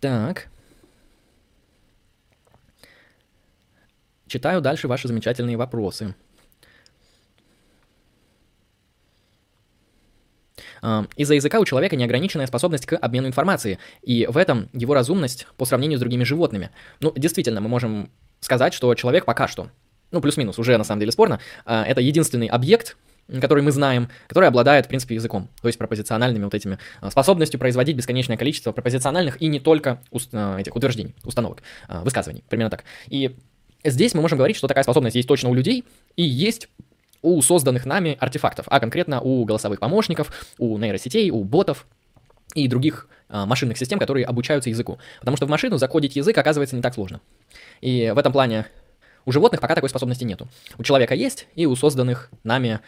[0.00, 0.48] Так.
[4.26, 6.16] Читаю дальше ваши замечательные вопросы.
[11.16, 15.64] Из-за языка у человека неограниченная способность к обмену информацией, и в этом его разумность по
[15.64, 16.70] сравнению с другими животными.
[17.00, 19.68] Ну, действительно, мы можем сказать, что человек пока что,
[20.10, 22.96] ну, плюс-минус, уже на самом деле спорно, а, это единственный объект,
[23.40, 27.60] который мы знаем, который обладает, в принципе, языком, то есть пропозициональными вот этими а, способностью
[27.60, 32.84] производить бесконечное количество пропозициональных и не только уст, а, этих утверждений, установок, высказываний, примерно так.
[33.08, 33.36] И
[33.84, 35.84] здесь мы можем говорить, что такая способность есть точно у людей
[36.16, 36.68] и есть
[37.22, 41.86] у созданных нами артефактов, а конкретно у голосовых помощников, у нейросетей, у ботов
[42.54, 44.98] и других а, машинных систем, которые обучаются языку.
[45.20, 47.20] Потому что в машину закодить язык оказывается не так сложно.
[47.80, 48.66] И в этом плане
[49.24, 50.48] у животных пока такой способности нету.
[50.78, 52.80] У человека есть, и у созданных нами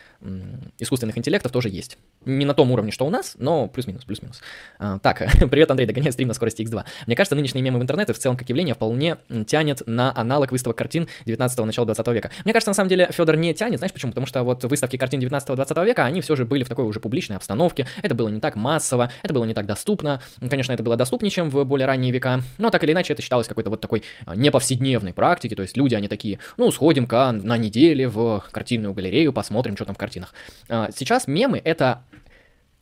[0.78, 1.98] искусственных интеллектов тоже есть.
[2.24, 4.40] Не на том уровне, что у нас, но плюс-минус, плюс-минус.
[4.78, 5.18] А, так,
[5.50, 6.84] привет, Андрей, догоняй стрим на скорости X2.
[7.06, 10.78] Мне кажется, нынешние мемы в интернете в целом как явление вполне тянет на аналог выставок
[10.78, 12.30] картин 19-го, начала 20 века.
[12.44, 14.12] Мне кажется, на самом деле, Федор не тянет, знаешь почему?
[14.12, 17.36] Потому что вот выставки картин 19-20 века, они все же были в такой уже публичной
[17.36, 20.22] обстановке, это было не так массово, это было не так доступно.
[20.48, 23.48] Конечно, это было доступнее, чем в более ранние века, но так или иначе это считалось
[23.48, 28.08] какой-то вот такой а, неповседневной практикой, то есть люди, они такие, ну, сходим-ка на неделе
[28.08, 30.34] в картинную галерею, посмотрим, что там в картинах.
[30.68, 32.02] А, сейчас мемы— это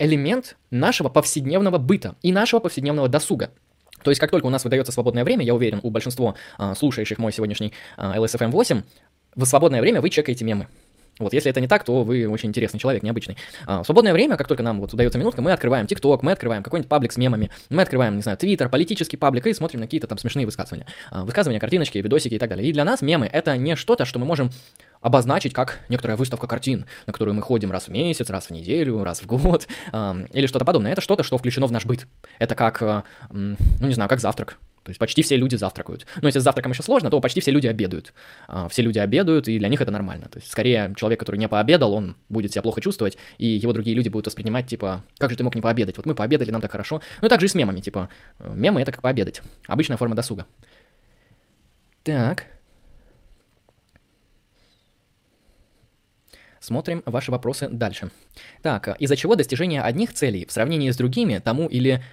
[0.01, 3.51] элемент нашего повседневного быта и нашего повседневного досуга.
[4.03, 7.19] То есть, как только у нас выдается свободное время, я уверен, у большинства а, слушающих
[7.19, 8.81] мой сегодняшний а, LSFM 8,
[9.35, 10.67] в свободное время вы чекаете мемы.
[11.19, 13.37] Вот, если это не так, то вы очень интересный человек, необычный.
[13.67, 16.63] А, в свободное время, как только нам вот удается минутка, мы открываем TikTok, мы открываем
[16.63, 20.07] какой-нибудь паблик с мемами, мы открываем, не знаю, Twitter, политический паблик и смотрим на какие-то
[20.07, 20.87] там смешные высказывания.
[21.11, 22.67] А, высказывания, картиночки, видосики и так далее.
[22.67, 24.49] И для нас мемы— это не что-то, что мы можем
[25.01, 29.03] обозначить как некоторая выставка картин, на которую мы ходим раз в месяц, раз в неделю,
[29.03, 30.91] раз в год, э, или что-то подобное.
[30.91, 32.07] Это что-то, что включено в наш быт.
[32.39, 34.57] Это как, э, ну не знаю, как завтрак.
[34.83, 36.07] То есть почти все люди завтракают.
[36.21, 38.13] Но если с завтраком еще сложно, то почти все люди обедают.
[38.47, 40.27] А, все люди обедают, и для них это нормально.
[40.27, 43.95] То есть скорее человек, который не пообедал, он будет себя плохо чувствовать, и его другие
[43.95, 45.97] люди будут воспринимать, типа, как же ты мог не пообедать?
[45.97, 46.99] Вот мы пообедали, нам так хорошо.
[47.21, 48.09] Ну и так же и с мемами, типа,
[48.39, 49.43] мемы— это как пообедать.
[49.67, 50.47] Обычная форма досуга.
[52.03, 52.47] Так.
[56.61, 58.11] Смотрим ваши вопросы дальше.
[58.61, 62.03] Так, из-за чего достижение одних целей в сравнении с другими тому или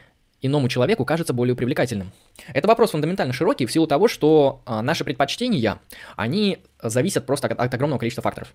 [0.41, 2.13] иному человеку кажется более привлекательным?
[2.55, 5.79] Это вопрос фундаментально широкий в силу того, что а, наши предпочтения,
[6.17, 8.55] они зависят просто от, от огромного количества факторов.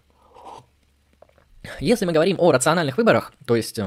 [1.79, 3.79] Если мы говорим о рациональных выборах, то есть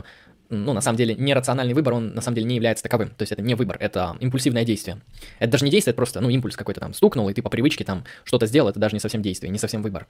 [0.49, 3.09] ну, на самом деле, нерациональный выбор, он на самом деле не является таковым.
[3.09, 5.01] То есть это не выбор, это импульсивное действие.
[5.41, 7.83] Это даже не действие, это просто, ну, импульс какой-то там стукнул, и ты по привычке
[7.83, 10.07] там что-то сделал, это даже не совсем действие, не совсем выбор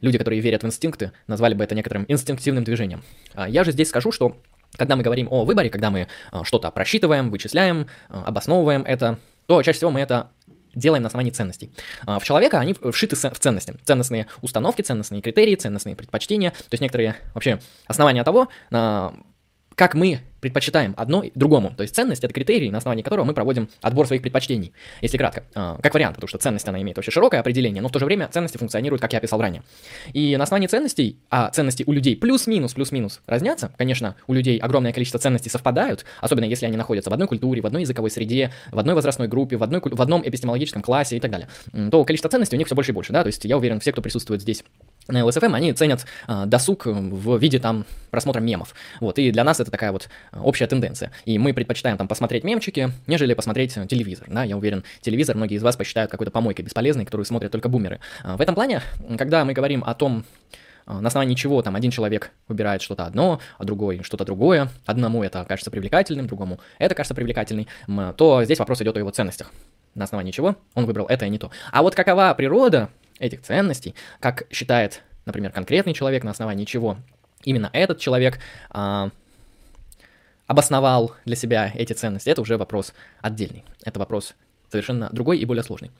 [0.00, 3.02] люди, которые верят в инстинкты, назвали бы это некоторым инстинктивным движением.
[3.34, 4.36] А я же здесь скажу, что
[4.76, 9.62] когда мы говорим о выборе, когда мы а, что-то просчитываем, вычисляем, а, обосновываем это, то
[9.62, 10.30] чаще всего мы это
[10.74, 11.72] делаем на основании ценностей.
[12.06, 13.74] В человека они вшиты в ценности.
[13.84, 16.50] Ценностные установки, ценностные критерии, ценностные предпочтения.
[16.50, 17.58] То есть некоторые вообще
[17.88, 21.72] основания того, как мы предпочитаем одно другому.
[21.76, 25.44] То есть ценность— это критерий, на основании которого мы проводим отбор своих предпочтений, если кратко.
[25.54, 28.04] А, как вариант, потому что ценность, она имеет очень широкое определение, но в то же
[28.04, 29.62] время ценности функционируют, как я описал ранее.
[30.12, 34.92] И на основании ценностей, а ценности у людей плюс-минус, плюс-минус разнятся, конечно, у людей огромное
[34.92, 38.78] количество ценностей совпадают, особенно если они находятся в одной культуре, в одной языковой среде, в
[38.78, 41.48] одной возрастной группе, в, одной, в одном эпистемологическом классе и так далее,
[41.90, 43.92] то количество ценностей у них все больше и больше, да, то есть я уверен, все,
[43.92, 44.64] кто присутствует здесь
[45.10, 48.74] на LSFM, они ценят э, досуг в виде там просмотра мемов.
[49.00, 51.12] Вот, и для нас это такая вот общая тенденция.
[51.24, 54.26] И мы предпочитаем там посмотреть мемчики, нежели посмотреть телевизор.
[54.28, 58.00] Да, я уверен, телевизор многие из вас посчитают какой-то помойкой бесполезной, которую смотрят только бумеры.
[58.24, 58.82] Э, в этом плане,
[59.18, 60.24] когда мы говорим о том,
[60.86, 65.44] на основании чего там один человек выбирает что-то одно, а другой что-то другое, одному это
[65.44, 67.66] кажется привлекательным, другому это кажется привлекательным,
[68.16, 69.52] то здесь вопрос идет о его ценностях.
[69.94, 71.50] На основании чего он выбрал это и не то.
[71.72, 76.96] А вот какова природа этих ценностей, как считает, например, конкретный человек, на основании чего
[77.44, 79.10] именно этот человек а,
[80.46, 83.64] обосновал для себя эти ценности, это уже вопрос отдельный.
[83.84, 84.34] Это вопрос
[84.68, 85.92] совершенно другой и более сложный.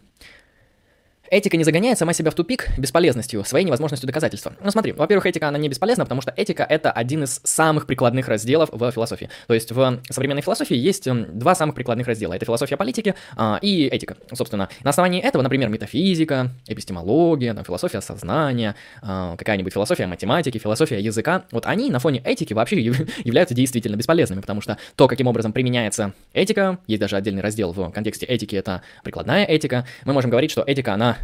[1.30, 4.52] Этика не загоняет сама себя в тупик бесполезностью, своей невозможностью доказательства.
[4.64, 8.26] Ну смотри, во-первых, этика, она не бесполезна, потому что этика— это один из самых прикладных
[8.26, 9.30] разделов в философии.
[9.46, 12.34] То есть в современной философии есть эм, два самых прикладных раздела.
[12.34, 14.68] Это философия политики а, и этика, собственно.
[14.82, 21.44] На основании этого, например, метафизика, эпистемология, там, философия сознания, а, какая-нибудь философия математики, философия языка,
[21.52, 22.80] вот они на фоне этики вообще
[23.24, 27.92] являются действительно бесполезными, потому что то, каким образом применяется этика, есть даже отдельный раздел в
[27.92, 31.19] контексте этики, это прикладная этика, мы можем говорить, что этика, она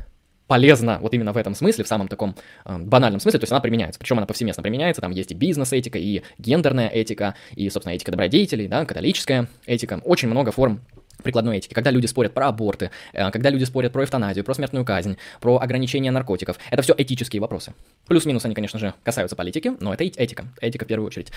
[0.46, 3.60] полезна вот именно в этом смысле, в самом таком э, банальном смысле, то есть она
[3.60, 8.12] применяется, причем она повсеместно применяется, там есть и бизнес-этика, и гендерная этика, и, собственно, этика
[8.12, 10.80] добродетелей, да, католическая этика, очень много форм
[11.22, 14.84] прикладной этики, когда люди спорят про аборты, э, когда люди спорят про эвтаназию, про смертную
[14.84, 17.74] казнь, про ограничение наркотиков, это все этические вопросы.
[18.06, 21.32] Плюс-минус они, конечно же, касаются политики, но это этика, этика в первую очередь.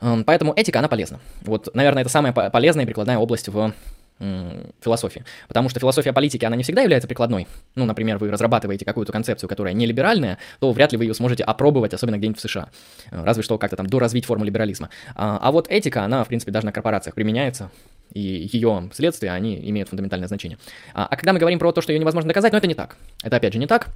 [0.00, 1.20] Эм, поэтому этика, она полезна.
[1.42, 3.72] Вот, наверное, это самая полезная прикладная область в
[4.18, 5.24] философии.
[5.46, 7.46] Потому что философия политики, она не всегда является прикладной.
[7.74, 11.44] Ну, например, вы разрабатываете какую-то концепцию, которая не либеральная, то вряд ли вы ее сможете
[11.44, 12.70] опробовать, особенно где-нибудь в США.
[13.10, 14.88] Э, разве что как-то там доразвить форму либерализма.
[15.14, 17.70] А, а вот этика, она, в принципе, даже на корпорациях применяется,
[18.12, 20.58] и ее следствия, они имеют фундаментальное значение.
[20.94, 22.96] А, а когда мы говорим про то, что ее невозможно доказать, ну, это не так.
[23.22, 23.88] Это, опять же, не так.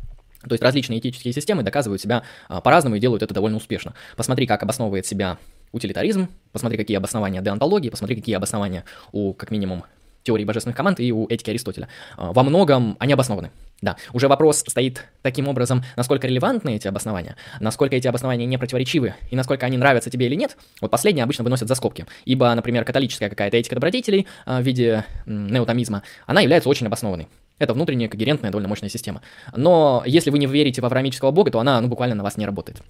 [0.46, 3.94] То есть различные этические системы доказывают себя а, по-разному и делают это довольно успешно.
[4.16, 5.38] Посмотри, как обосновывает себя
[5.72, 9.84] утилитаризм, посмотри, какие обоснования деонтологии, посмотри, какие обоснования у, как минимум,
[10.22, 11.88] теории божественных команд и у этики Аристотеля.
[12.16, 13.50] А, во многом они обоснованы.
[13.82, 19.14] Да, уже вопрос стоит таким образом, насколько релевантны эти обоснования, насколько эти обоснования не противоречивы
[19.30, 20.58] и насколько они нравятся тебе или нет.
[20.82, 22.06] Вот последние обычно выносят за скобки.
[22.26, 27.28] Ибо, например, католическая какая-то этика добродетелей а, в виде неотомизма, она является очень обоснованной.
[27.58, 29.22] Это внутренняя, когерентная, довольно мощная система.
[29.54, 32.46] Но если вы не верите в авраамического бога, то она ну, буквально на вас не
[32.46, 32.82] работает.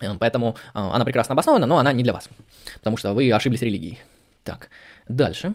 [0.00, 2.28] Э, поэтому а, она прекрасно обоснована, но она не для вас.
[2.74, 3.98] Потому что вы ошиблись религией.
[4.44, 4.70] Так,
[5.08, 5.54] дальше.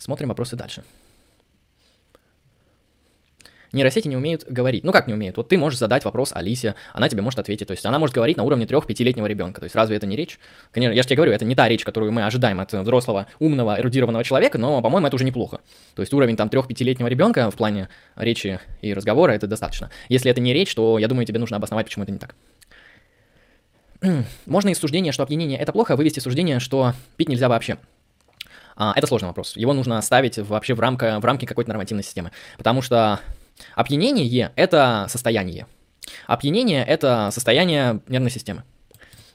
[0.00, 0.82] Смотрим вопросы дальше.
[3.72, 4.82] Нейросети не умеют говорить.
[4.82, 5.36] Ну как не умеют?
[5.36, 7.68] Вот ты можешь задать вопрос Алисе, она тебе может ответить.
[7.68, 9.60] То есть она может говорить на уровне 3-5-летнего ребенка.
[9.60, 10.40] То есть разве это не речь?
[10.72, 13.78] Конечно, я же тебе говорю, это не та речь, которую мы ожидаем от взрослого, умного,
[13.78, 15.60] эрудированного человека, но, по-моему, это уже неплохо.
[15.94, 19.90] То есть уровень там 3-5-летнего ребенка в плане речи и разговора это достаточно.
[20.08, 22.34] Если это не речь, то я думаю, тебе нужно обосновать, почему это не так.
[24.46, 27.76] Можно из суждения, что опьянение это плохо, вывести суждение, что пить нельзя вообще.
[28.80, 29.58] А, это сложный вопрос.
[29.58, 32.32] Его нужно ставить вообще в, рамка, в рамки какой-то нормативной системы.
[32.56, 33.20] Потому что
[33.74, 35.66] опьянение– это состояние.
[36.26, 38.64] Опьянение– это состояние нервной системы,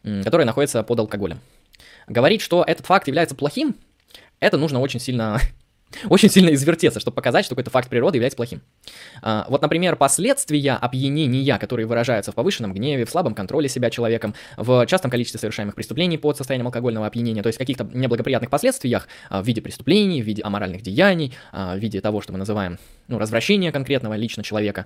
[0.01, 1.41] которая находится под алкоголем.
[2.07, 3.75] Говорить, что этот факт является плохим,
[4.39, 5.39] это нужно очень сильно
[6.09, 8.61] очень сильно извертеться, чтобы показать, что какой-то факт природы является плохим.
[9.21, 14.35] А, вот, например, последствия опьянения, которые выражаются в повышенном гневе, в слабом контроле себя человеком,
[14.57, 19.41] в частом количестве совершаемых преступлений под состоянием алкогольного опьянения, то есть каких-то неблагоприятных последствиях а,
[19.41, 22.77] в виде преступлений, в виде аморальных деяний, а, в виде того, что мы называем
[23.07, 24.85] ну, развращения конкретного лично человека.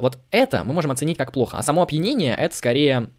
[0.00, 3.10] Вот это мы можем оценить как плохо, а само опьянение это скорее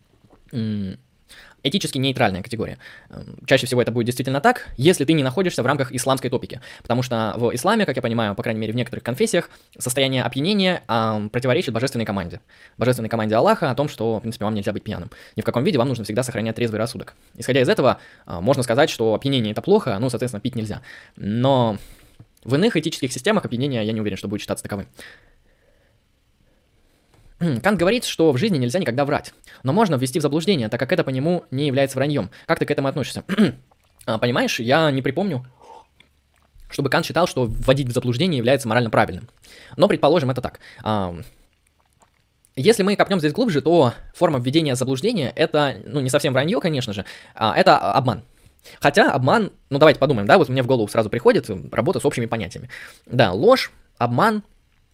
[1.63, 2.78] этически нейтральная категория.
[3.10, 6.62] Эм, чаще всего это будет действительно так, если ты не находишься в рамках исламской топики.
[6.82, 10.84] Потому что в исламе, как я понимаю, по крайней мере в некоторых конфессиях, состояние опьянения
[10.88, 12.41] э, противоречит божественной команде.
[12.78, 15.12] Божественной команде Аллаха о том, что, в принципе, вам нельзя быть пьяным.
[15.36, 17.15] Ни в каком виде вам нужно всегда сохранять трезвый рассудок.
[17.38, 20.82] Исходя из этого, э, можно сказать, что опьянение это плохо, ну, соответственно, пить нельзя.
[21.15, 21.78] Но
[22.43, 24.88] в иных этических системах опьянение, я не уверен, что будет считаться таковым.
[27.63, 30.91] Кант говорит, что в жизни нельзя никогда врать, но можно ввести в заблуждение, так как
[30.91, 32.30] это по нему не является враньем.
[32.45, 33.23] Как ты к этому относишься?
[34.08, 35.45] А, понимаешь, я не припомню,
[36.71, 39.30] чтобы Кант считал, что вводить в заблуждение является морально правильным.
[39.77, 40.60] Но предположим, это так.
[40.82, 41.15] А,
[42.56, 46.93] если мы копнем здесь глубже, то форма введения заблуждения это, ну, не совсем вранье, конечно
[46.93, 48.23] же, а это обман.
[48.80, 52.25] Хотя обман, ну давайте подумаем, да, вот мне в голову сразу приходит работа с общими
[52.25, 52.69] понятиями.
[53.06, 54.43] Да, ложь, обман,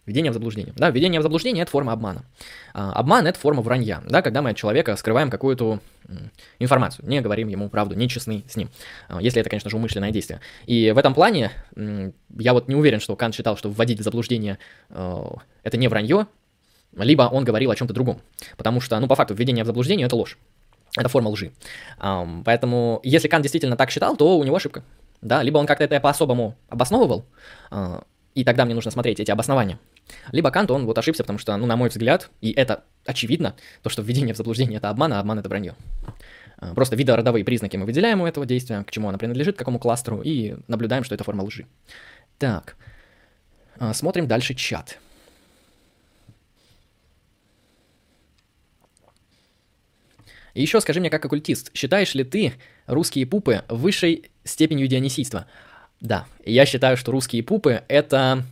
[0.08, 0.72] введение в заблуждение.
[0.76, 2.24] Да, введение в заблуждение– это форма обмана.
[2.72, 5.80] А, обман– это форма вранья, да, когда мы от человека скрываем какую-то
[6.58, 8.70] информацию, не говорим ему правду, не честны с ним,
[9.08, 10.40] а, если это, конечно же, умышленное действие.
[10.66, 14.58] И в этом плане я вот не уверен, что Кант считал, что вводить в заблуждение
[14.90, 15.24] э,–
[15.62, 16.26] это не вранье,
[16.96, 18.20] либо он говорил о чем-то другом.
[18.56, 20.38] Потому что, ну, по факту, введение в заблуждение– это ложь.
[20.96, 21.52] Это форма лжи.
[21.98, 24.82] Поэтому, если Кант действительно так считал, то у него ошибка.
[25.20, 27.24] Да, либо он как-то это по-особому обосновывал,
[27.70, 29.80] uh, и тогда мне нужно смотреть эти обоснования.
[30.32, 33.90] Либо Кант, он вот ошибся, потому что, ну, на мой взгляд, и это очевидно, то,
[33.90, 35.74] что введение в заблуждение– это обман, а обман– это вранье.
[36.60, 39.78] Uh, просто видородовые признаки мы выделяем у этого действия, к чему оно принадлежит, к какому
[39.78, 41.66] кластеру, и наблюдаем, что это форма лжи.
[42.38, 42.76] Так,
[43.76, 44.98] uh, смотрим дальше чат.
[50.54, 52.54] И еще скажи мне, как оккультист, считаешь ли ты
[52.86, 55.46] русские пупы высшей степенью дионисийства?
[56.00, 58.44] Да, я считаю, что русские пупы— это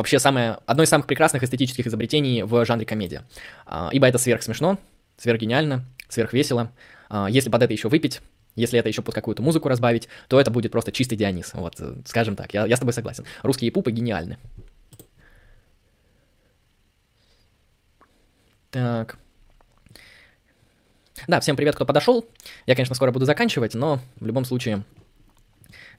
[0.00, 3.22] вообще самое, одно из самых прекрасных эстетических изобретений в жанре комедия.
[3.66, 4.78] А, ибо это сверх смешно,
[5.18, 6.72] сверх гениально, сверх весело.
[7.10, 8.22] А, если под это еще выпить,
[8.56, 11.52] если это еще под какую-то музыку разбавить, то это будет просто чистый Дионис.
[11.52, 13.26] Вот, э, скажем так, я, я с тобой согласен.
[13.42, 14.38] Русские пупы гениальны.
[18.70, 19.18] Так.
[21.28, 22.26] Да, всем привет, кто подошел.
[22.66, 24.82] Я, конечно, скоро буду заканчивать, но в любом случае,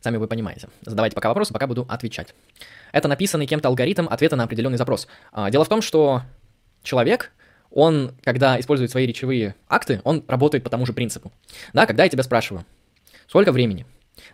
[0.02, 0.68] сами вы понимаете.
[0.82, 2.34] Задавайте пока вопросы, пока буду отвечать.
[2.92, 5.08] Это написанный кем-то алгоритм ответа на определенный запрос.
[5.32, 6.24] А, дело в том, что
[6.84, 7.32] человек,
[7.70, 11.32] он, когда использует свои речевые акты, он работает по тому же принципу.
[11.74, 12.66] Да, когда я тебя спрашиваю,
[13.28, 13.86] сколько времени?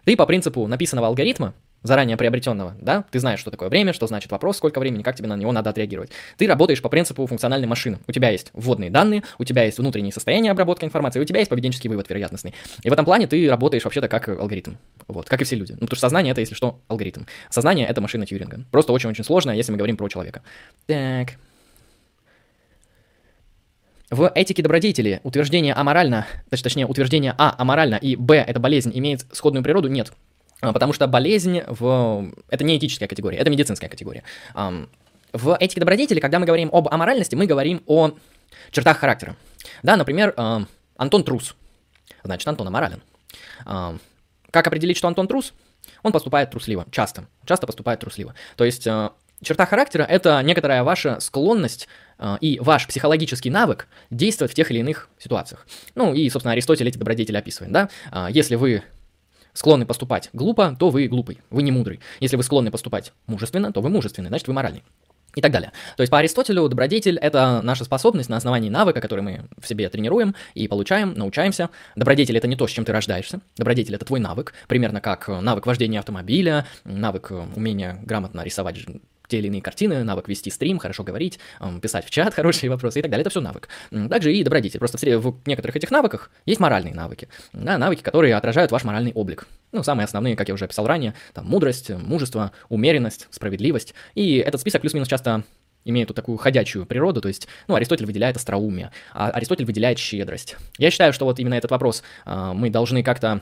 [0.06, 1.54] Ты по принципу написанного алгоритма
[1.84, 5.28] заранее приобретенного, да, ты знаешь, что такое время, что значит вопрос, сколько времени, как тебе
[5.28, 6.12] на него надо отреагировать.
[6.38, 8.00] Ты работаешь по принципу функциональной машины.
[8.08, 11.50] У тебя есть вводные данные, у тебя есть внутреннее состояние обработки информации, у тебя есть
[11.50, 12.54] поведенческий вывод вероятностный.
[12.84, 14.74] И в этом плане ты работаешь вообще-то как алгоритм.
[15.08, 15.74] Вот, как и все люди.
[15.74, 17.22] Ну, потому что сознание это, если что, алгоритм.
[17.50, 18.66] Сознание это машина Тьюринга.
[18.72, 20.42] Просто очень-очень сложно, если мы говорим про человека.
[20.86, 21.36] Так.
[24.10, 29.64] В этике добродетели утверждение аморально, точнее, утверждение А аморально и Б это болезнь имеет сходную
[29.64, 29.90] природу?
[29.90, 30.14] Нет.
[30.62, 32.32] А, потому что болезнь в...
[32.50, 34.24] это не этическая категория, это медицинская категория.
[35.34, 38.12] В этике добродетели, когда мы говорим об аморальности, мы говорим о
[38.72, 39.36] чертах характера.
[39.84, 40.34] Да, например,
[40.96, 41.56] Антон трус.
[42.24, 43.02] Значит, Антон аморален.
[43.66, 45.54] Как определить, что Антон трус?
[46.04, 47.28] Он поступает трусливо, часто.
[47.46, 48.34] Часто поступает трусливо.
[48.56, 54.52] То есть а, черта характера– это некоторая ваша склонность а, и ваш психологический навык действовать
[54.52, 55.68] в тех или иных ситуациях.
[55.96, 57.90] Ну и, собственно, Аристотель эти добродетели описывает, да.
[58.30, 58.84] Если вы
[59.58, 62.00] склонны поступать глупо, то вы глупый, вы не мудрый.
[62.20, 64.84] Если вы склонны поступать мужественно, то вы мужественный, значит вы моральный.
[65.36, 65.72] И так далее.
[65.96, 69.90] То есть по Аристотелю добродетель— это наша способность на основании навыка, который мы в себе
[69.90, 71.70] тренируем и получаем, научаемся.
[71.96, 73.40] Добродетель— это не то, с чем ты рождаешься.
[73.56, 78.78] Добродетель— это твой навык, примерно как навык вождения автомобиля, навык умения грамотно рисовать
[79.28, 81.40] те или иные картины, навык вести стрим, хорошо говорить,
[81.82, 83.22] писать в чат хорошие вопросы и так далее.
[83.22, 83.68] Это все навык.
[84.10, 84.80] Также и добродетель.
[84.80, 87.28] Просто в некоторых этих навыках есть моральные навыки.
[87.54, 89.48] Да, навыки, которые отражают ваш моральный облик.
[89.72, 93.94] Ну, самые основные, как я уже описал ранее, там мудрость, мужество, умеренность, справедливость.
[94.16, 95.44] И этот список плюс-минус часто
[95.90, 100.58] имеет вот такую ходячую природу, то есть, ну, Аристотель выделяет остроумие, а Аристотель выделяет щедрость.
[100.78, 103.42] Я считаю, что вот именно этот вопрос э, мы должны как-то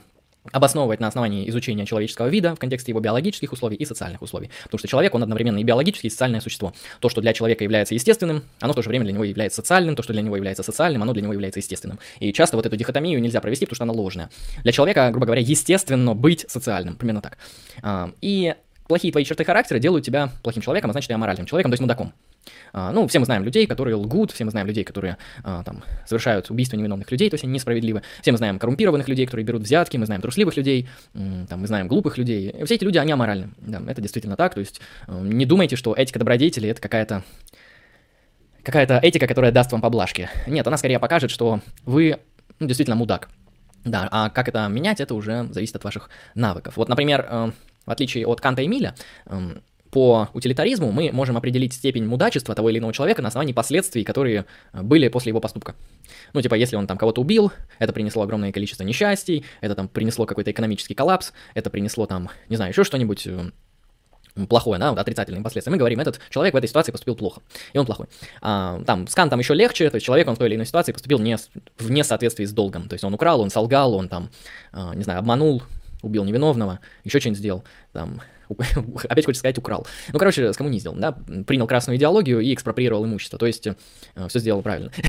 [0.52, 4.50] обосновывать на основании изучения человеческого вида в контексте его биологических условий и социальных условий.
[4.64, 6.72] Потому что человек, он одновременно и биологический, и социальное существо.
[7.00, 9.96] То, что для человека является естественным, оно в то же время для него является социальным,
[9.96, 11.98] то, что для него является социальным, оно для него является естественным.
[12.20, 14.30] И часто вот эту дихотомию нельзя провести, потому что она ложная.
[14.62, 17.38] Для человека, грубо говоря, естественно быть социальным, примерно так.
[17.82, 18.54] А, и
[18.88, 21.80] плохие твои черты характера делают тебя плохим человеком, а значит, и аморальным человеком, то есть
[21.80, 22.12] мудаком.
[22.72, 25.82] А, ну, все мы знаем людей, которые лгут, все мы знаем людей, которые а, там
[26.06, 28.02] совершают убийство невиновных людей, то есть они несправедливы.
[28.22, 31.88] Все мы знаем коррумпированных людей, которые берут взятки, мы знаем трусливых людей, там, мы знаем
[31.88, 32.54] глупых людей.
[32.64, 33.50] Все эти люди, они аморальны.
[33.58, 34.54] Да, это действительно так.
[34.54, 37.24] То есть а, не думайте, что этика добродетели это какая-то
[38.62, 40.28] какая-то этика, которая даст вам поблажки.
[40.48, 42.18] Нет, она скорее покажет, что вы
[42.58, 43.28] ну, действительно мудак.
[43.84, 46.76] Да, а как это менять, это уже зависит от ваших навыков.
[46.76, 47.50] Вот, например, э,
[47.86, 48.94] в отличие от Канта и Миля,
[49.26, 54.04] эм, по утилитаризму мы можем определить степень мудачества того или иного человека на основании последствий,
[54.04, 55.74] которые э, были после его поступка.
[56.34, 60.26] Ну, типа, если он там кого-то убил, это принесло огромное количество несчастий, это там принесло
[60.26, 63.50] какой-то экономический коллапс, это принесло там, не знаю, еще что-нибудь э,
[64.48, 65.70] плохое, да, отрицательные последствия.
[65.70, 67.40] Мы говорим, этот человек в этой ситуации поступил плохо,
[67.72, 68.06] и он плохой.
[68.42, 70.92] А, там, с Кантом еще легче, то есть человек, он в той или иной ситуации
[70.92, 71.36] поступил не,
[71.78, 74.28] в несоответствии с долгом, то есть он украл, он солгал, он там,
[74.72, 75.62] а, не знаю, обманул,
[76.02, 78.20] убил невиновного, еще что-нибудь сделал, там,
[79.08, 79.86] опять хочется сказать, украл.
[80.12, 81.12] Ну, короче, скоммуниздил, да,
[81.46, 83.74] принял красную идеологию и экспроприировал имущество, то есть э,
[84.28, 84.90] все сделал правильно.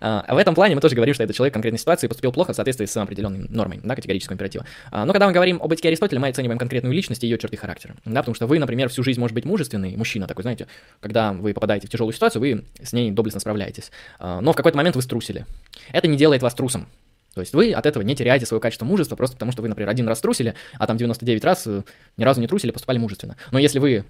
[0.00, 2.52] А, в этом плане мы тоже говорим, что этот человек в конкретной ситуации поступил плохо
[2.52, 4.66] в соответствии с определенной нормой, да, категорического императива.
[4.90, 7.56] А, но когда мы говорим об этике Аристотеля, мы оцениваем конкретную личность и ее черты
[7.56, 7.96] характера.
[8.04, 10.66] Да, потому что вы, например, всю жизнь может быть мужественный, мужчина такой, знаете,
[11.00, 13.90] когда вы попадаете в тяжелую ситуацию, вы с ней доблестно справляетесь.
[14.18, 15.46] А, но в какой-то момент вы струсили.
[15.92, 16.86] Это не делает вас трусом.
[17.34, 19.90] То есть вы от этого не теряете свое качество мужества, просто потому что вы, например,
[19.90, 21.82] один раз трусили, а там 99 раз э,
[22.16, 23.36] ни разу не трусили, поступали мужественно.
[23.50, 24.04] Но если вы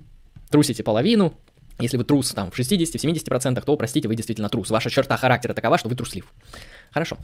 [0.50, 1.34] трусите половину,
[1.78, 4.70] если вы трус там в 60-70%, то, простите, вы действительно трус.
[4.70, 6.32] Ваша черта характера такова, что вы труслив.
[6.92, 7.18] Хорошо.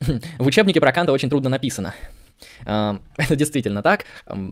[0.00, 1.94] В учебнике про Канта очень трудно написано.
[2.64, 4.04] Это действительно так.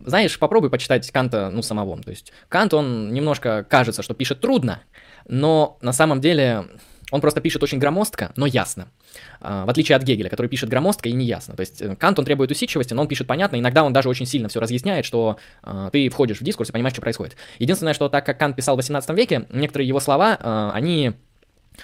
[0.05, 2.01] Знаешь, попробуй почитать Канта, ну, самого.
[2.01, 4.81] То есть Кант, он немножко кажется, что пишет трудно,
[5.27, 6.65] но на самом деле
[7.11, 8.89] он просто пишет очень громоздко, но ясно.
[9.41, 11.55] А, в отличие от Гегеля, который пишет громоздко и неясно.
[11.55, 13.57] То есть э, Кант, он требует усидчивости, но он пишет понятно.
[13.57, 16.93] Иногда он даже очень сильно все разъясняет, что э, ты входишь в дискурс и понимаешь,
[16.93, 17.35] что происходит.
[17.57, 21.13] Единственное, что так как Кант писал в 18 веке, некоторые его слова, э, они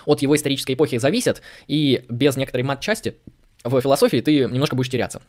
[0.05, 3.15] от его исторической эпохи зависят, и без некоторой мат-части
[3.63, 5.21] в философии ты немножко будешь теряться.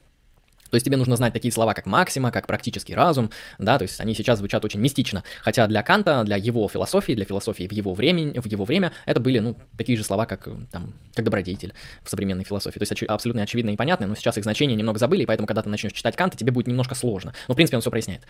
[0.71, 4.01] То есть тебе нужно знать такие слова, как максима, как практический разум, да, то есть
[4.01, 5.25] они сейчас звучат очень мистично.
[5.43, 9.21] Хотя для Канта, для его философии, для философии в его время, в его время это
[9.21, 12.79] были, ну, такие же слова, как, там, как добродетель в современной философии.
[12.79, 15.47] То есть оч- абсолютно очевидно и понятно, но сейчас их значение немного забыли, и поэтому,
[15.47, 17.35] когда ты начнешь читать Канта, тебе будет немножко сложно.
[17.49, 18.23] Но, в принципе, он все проясняет.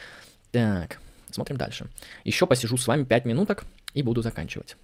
[0.52, 0.98] Так,
[1.30, 1.88] смотрим дальше.
[2.24, 3.64] Еще посижу с вами 5 минуток
[3.94, 4.76] и буду заканчивать.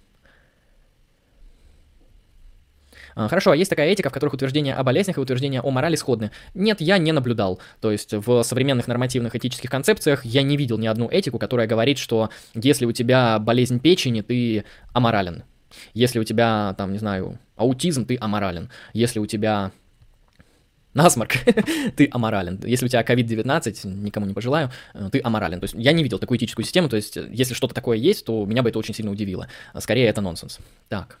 [3.02, 5.95] А, хорошо, а есть такая этика, в которых утверждения о болезнях и утверждения о морали
[5.95, 6.31] сходны?
[6.53, 7.59] Нет, я не наблюдал.
[7.81, 11.97] То есть в современных нормативных этических концепциях я не видел ни одну этику, которая говорит,
[11.97, 15.43] что если у тебя болезнь печени, ты аморален.
[15.93, 18.69] Если у тебя, там, не знаю, аутизм, ты аморален.
[18.93, 19.71] Если у тебя
[20.93, 21.33] насморк,
[21.95, 22.59] ты аморален.
[22.63, 25.59] Если у тебя COVID-19, никому не пожелаю, э, ты аморален.
[25.59, 28.45] То есть я не видел такую этическую систему, то есть если что-то такое есть, то
[28.45, 29.47] меня бы это очень сильно удивило.
[29.79, 30.59] Скорее, это нонсенс.
[30.89, 31.19] Так.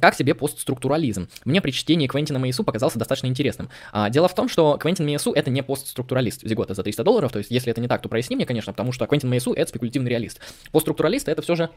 [0.00, 1.28] Как тебе постструктурализм?
[1.44, 3.70] Мне при чтении Квентина Мейсу показался достаточно интересным.
[3.92, 7.38] А, дело в том, что Квентин Мейсу это не постструктуралист Зигота за 300 долларов, то
[7.38, 10.10] есть если это не так, то проясни мне, конечно, потому что Квентин Мейсу это спекулятивный
[10.10, 10.40] реалист.
[10.70, 11.70] Постструктуралисты это все же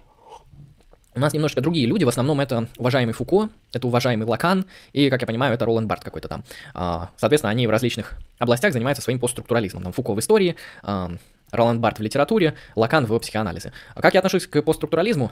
[1.15, 5.21] у нас немножко другие люди, в основном это уважаемый Фуко, это уважаемый Лакан, и, как
[5.21, 6.43] я понимаю, это Роланд Барт какой-то там.
[6.73, 9.83] А, соответственно, они в различных областях занимаются своим постструктурализмом.
[9.83, 11.11] Там Фуко в истории, а,
[11.51, 13.73] Роланд Барт в литературе, Лакан в психоанализе.
[13.95, 15.31] А как я отношусь к постструктурализму?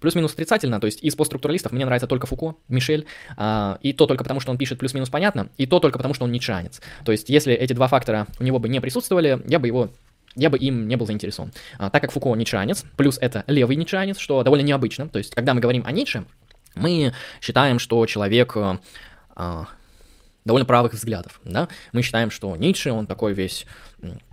[0.00, 3.06] Плюс-минус отрицательно, то есть из постструктуралистов мне нравится только Фуко, Мишель,
[3.36, 6.24] а, и то только потому, что он пишет плюс-минус понятно, и то только потому, что
[6.24, 6.80] он ницшанец.
[7.04, 9.90] То есть если эти два фактора у него бы не присутствовали, я бы его
[10.34, 11.52] я бы им не был заинтересован.
[11.78, 15.08] А, так как Фуко ницшанец, плюс это левый ницшанец, что довольно необычно.
[15.08, 16.24] То есть, когда мы говорим о Ницше,
[16.74, 18.56] мы считаем, что человек
[19.36, 19.68] а,
[20.44, 21.68] довольно правых взглядов, да.
[21.92, 23.66] Мы считаем, что Ницше, он такой весь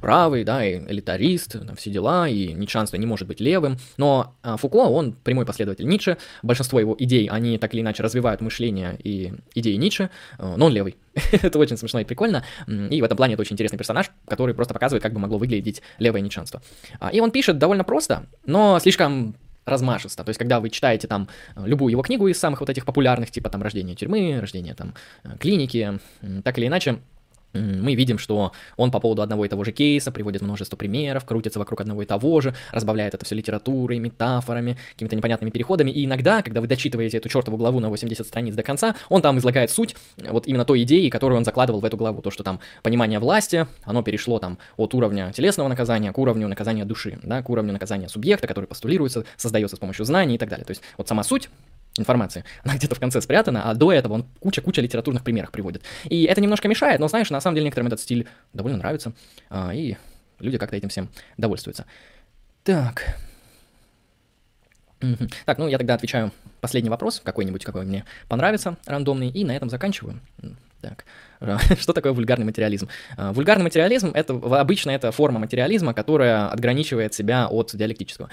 [0.01, 4.57] правый, да, и элитарист, там, все дела, и ницшанство не может быть левым, но а,
[4.57, 9.33] Фуко, он прямой последователь Ницше, большинство его идей, они так или иначе развивают мышление и
[9.53, 10.97] идеи Ницше, а, но он левый.
[11.31, 14.73] это очень смешно и прикольно, и в этом плане это очень интересный персонаж, который просто
[14.73, 16.61] показывает, как бы могло выглядеть левое ницшанство.
[16.99, 19.35] А, и он пишет довольно просто, но слишком
[19.69, 20.23] размашисто.
[20.23, 23.49] То есть, когда вы читаете там любую его книгу из самых вот этих популярных, типа
[23.49, 24.93] там «Рождение тюрьмы», «Рождение там
[25.39, 25.99] клиники»,
[26.43, 26.99] так или иначе,
[27.53, 31.59] мы видим, что он по поводу одного и того же кейса приводит множество примеров, крутится
[31.59, 36.41] вокруг одного и того же, разбавляет это все литературой, метафорами, какими-то непонятными переходами, и иногда,
[36.41, 39.95] когда вы дочитываете эту чертову главу на 80 страниц до конца, он там излагает суть
[40.17, 43.67] вот именно той идеи, которую он закладывал в эту главу, то, что там понимание власти,
[43.83, 48.09] оно перешло там от уровня телесного наказания к уровню наказания души, да, к уровню наказания
[48.09, 50.65] субъекта, который постулируется, создается с помощью знаний и так далее.
[50.65, 51.49] То есть вот сама суть
[51.99, 52.43] информации.
[52.63, 55.83] Она где-то в конце спрятана, а до этого он куча-куча литературных примеров приводит.
[56.05, 59.13] И это немножко мешает, но знаешь, на самом деле некоторым этот стиль довольно нравится,
[59.49, 59.95] а, и
[60.39, 61.85] люди как-то этим всем довольствуются.
[62.63, 63.17] Так.
[65.45, 69.69] Так, ну я тогда отвечаю последний вопрос, какой-нибудь, какой мне понравится, рандомный, и на этом
[69.69, 70.19] заканчиваю.
[70.81, 71.03] Так,
[71.79, 72.87] что такое вульгарный материализм?
[73.17, 78.29] А, вульгарный материализм это обычно это форма материализма, которая отграничивает себя от диалектического.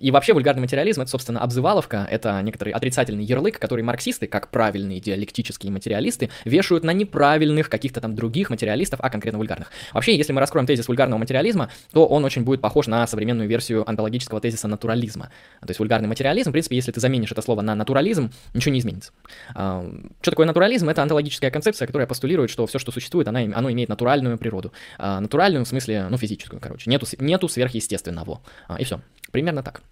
[0.00, 5.00] И вообще вульгарный материализм это, собственно, обзываловка, это некоторый отрицательный ярлык, который марксисты, как правильные
[5.00, 9.70] диалектические материалисты, вешают на неправильных каких-то там других материалистов, а конкретно вульгарных.
[9.92, 13.88] Вообще, если мы раскроем тезис вульгарного материализма, то он очень будет похож на современную версию
[13.88, 15.30] антологического тезиса натурализма.
[15.60, 18.80] То есть вульгарный материализм, в принципе, если ты заменишь это слово на натурализм, ничего не
[18.80, 19.12] изменится.
[19.54, 19.84] А,
[20.20, 20.88] что такое натурализм?
[20.88, 24.72] Это антологическая концепция, концепция, которая постулирует, что все, что существует, она, оно имеет натуральную природу.
[24.98, 26.90] А, натуральную в смысле, ну, физическую, короче.
[26.90, 28.40] Нету, нету сверхъестественного.
[28.66, 29.00] А, и все.
[29.32, 29.82] Примерно так.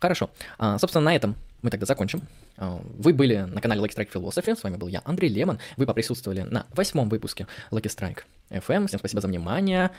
[0.00, 0.30] Хорошо.
[0.58, 2.22] А, собственно, на этом мы тогда закончим.
[2.56, 5.58] А, вы были на канале Lucky Strike Philosophy, с вами был я, Андрей Лемон.
[5.76, 8.86] Вы поприсутствовали на восьмом выпуске Lucky Strike FM.
[8.86, 9.90] Всем спасибо за внимание.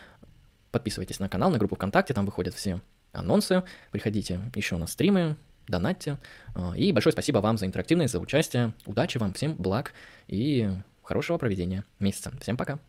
[0.72, 2.80] Подписывайтесь на канал, на группу ВКонтакте, там выходят все
[3.14, 3.64] анонсы.
[3.92, 5.36] Приходите еще на стримы,
[5.68, 6.18] донатьте.
[6.56, 8.74] А, и большое спасибо вам за интерактивность, за участие.
[8.86, 9.94] Удачи вам, всем благ
[10.28, 10.70] и
[11.04, 12.32] хорошего проведения месяца.
[12.42, 12.80] Всем пока.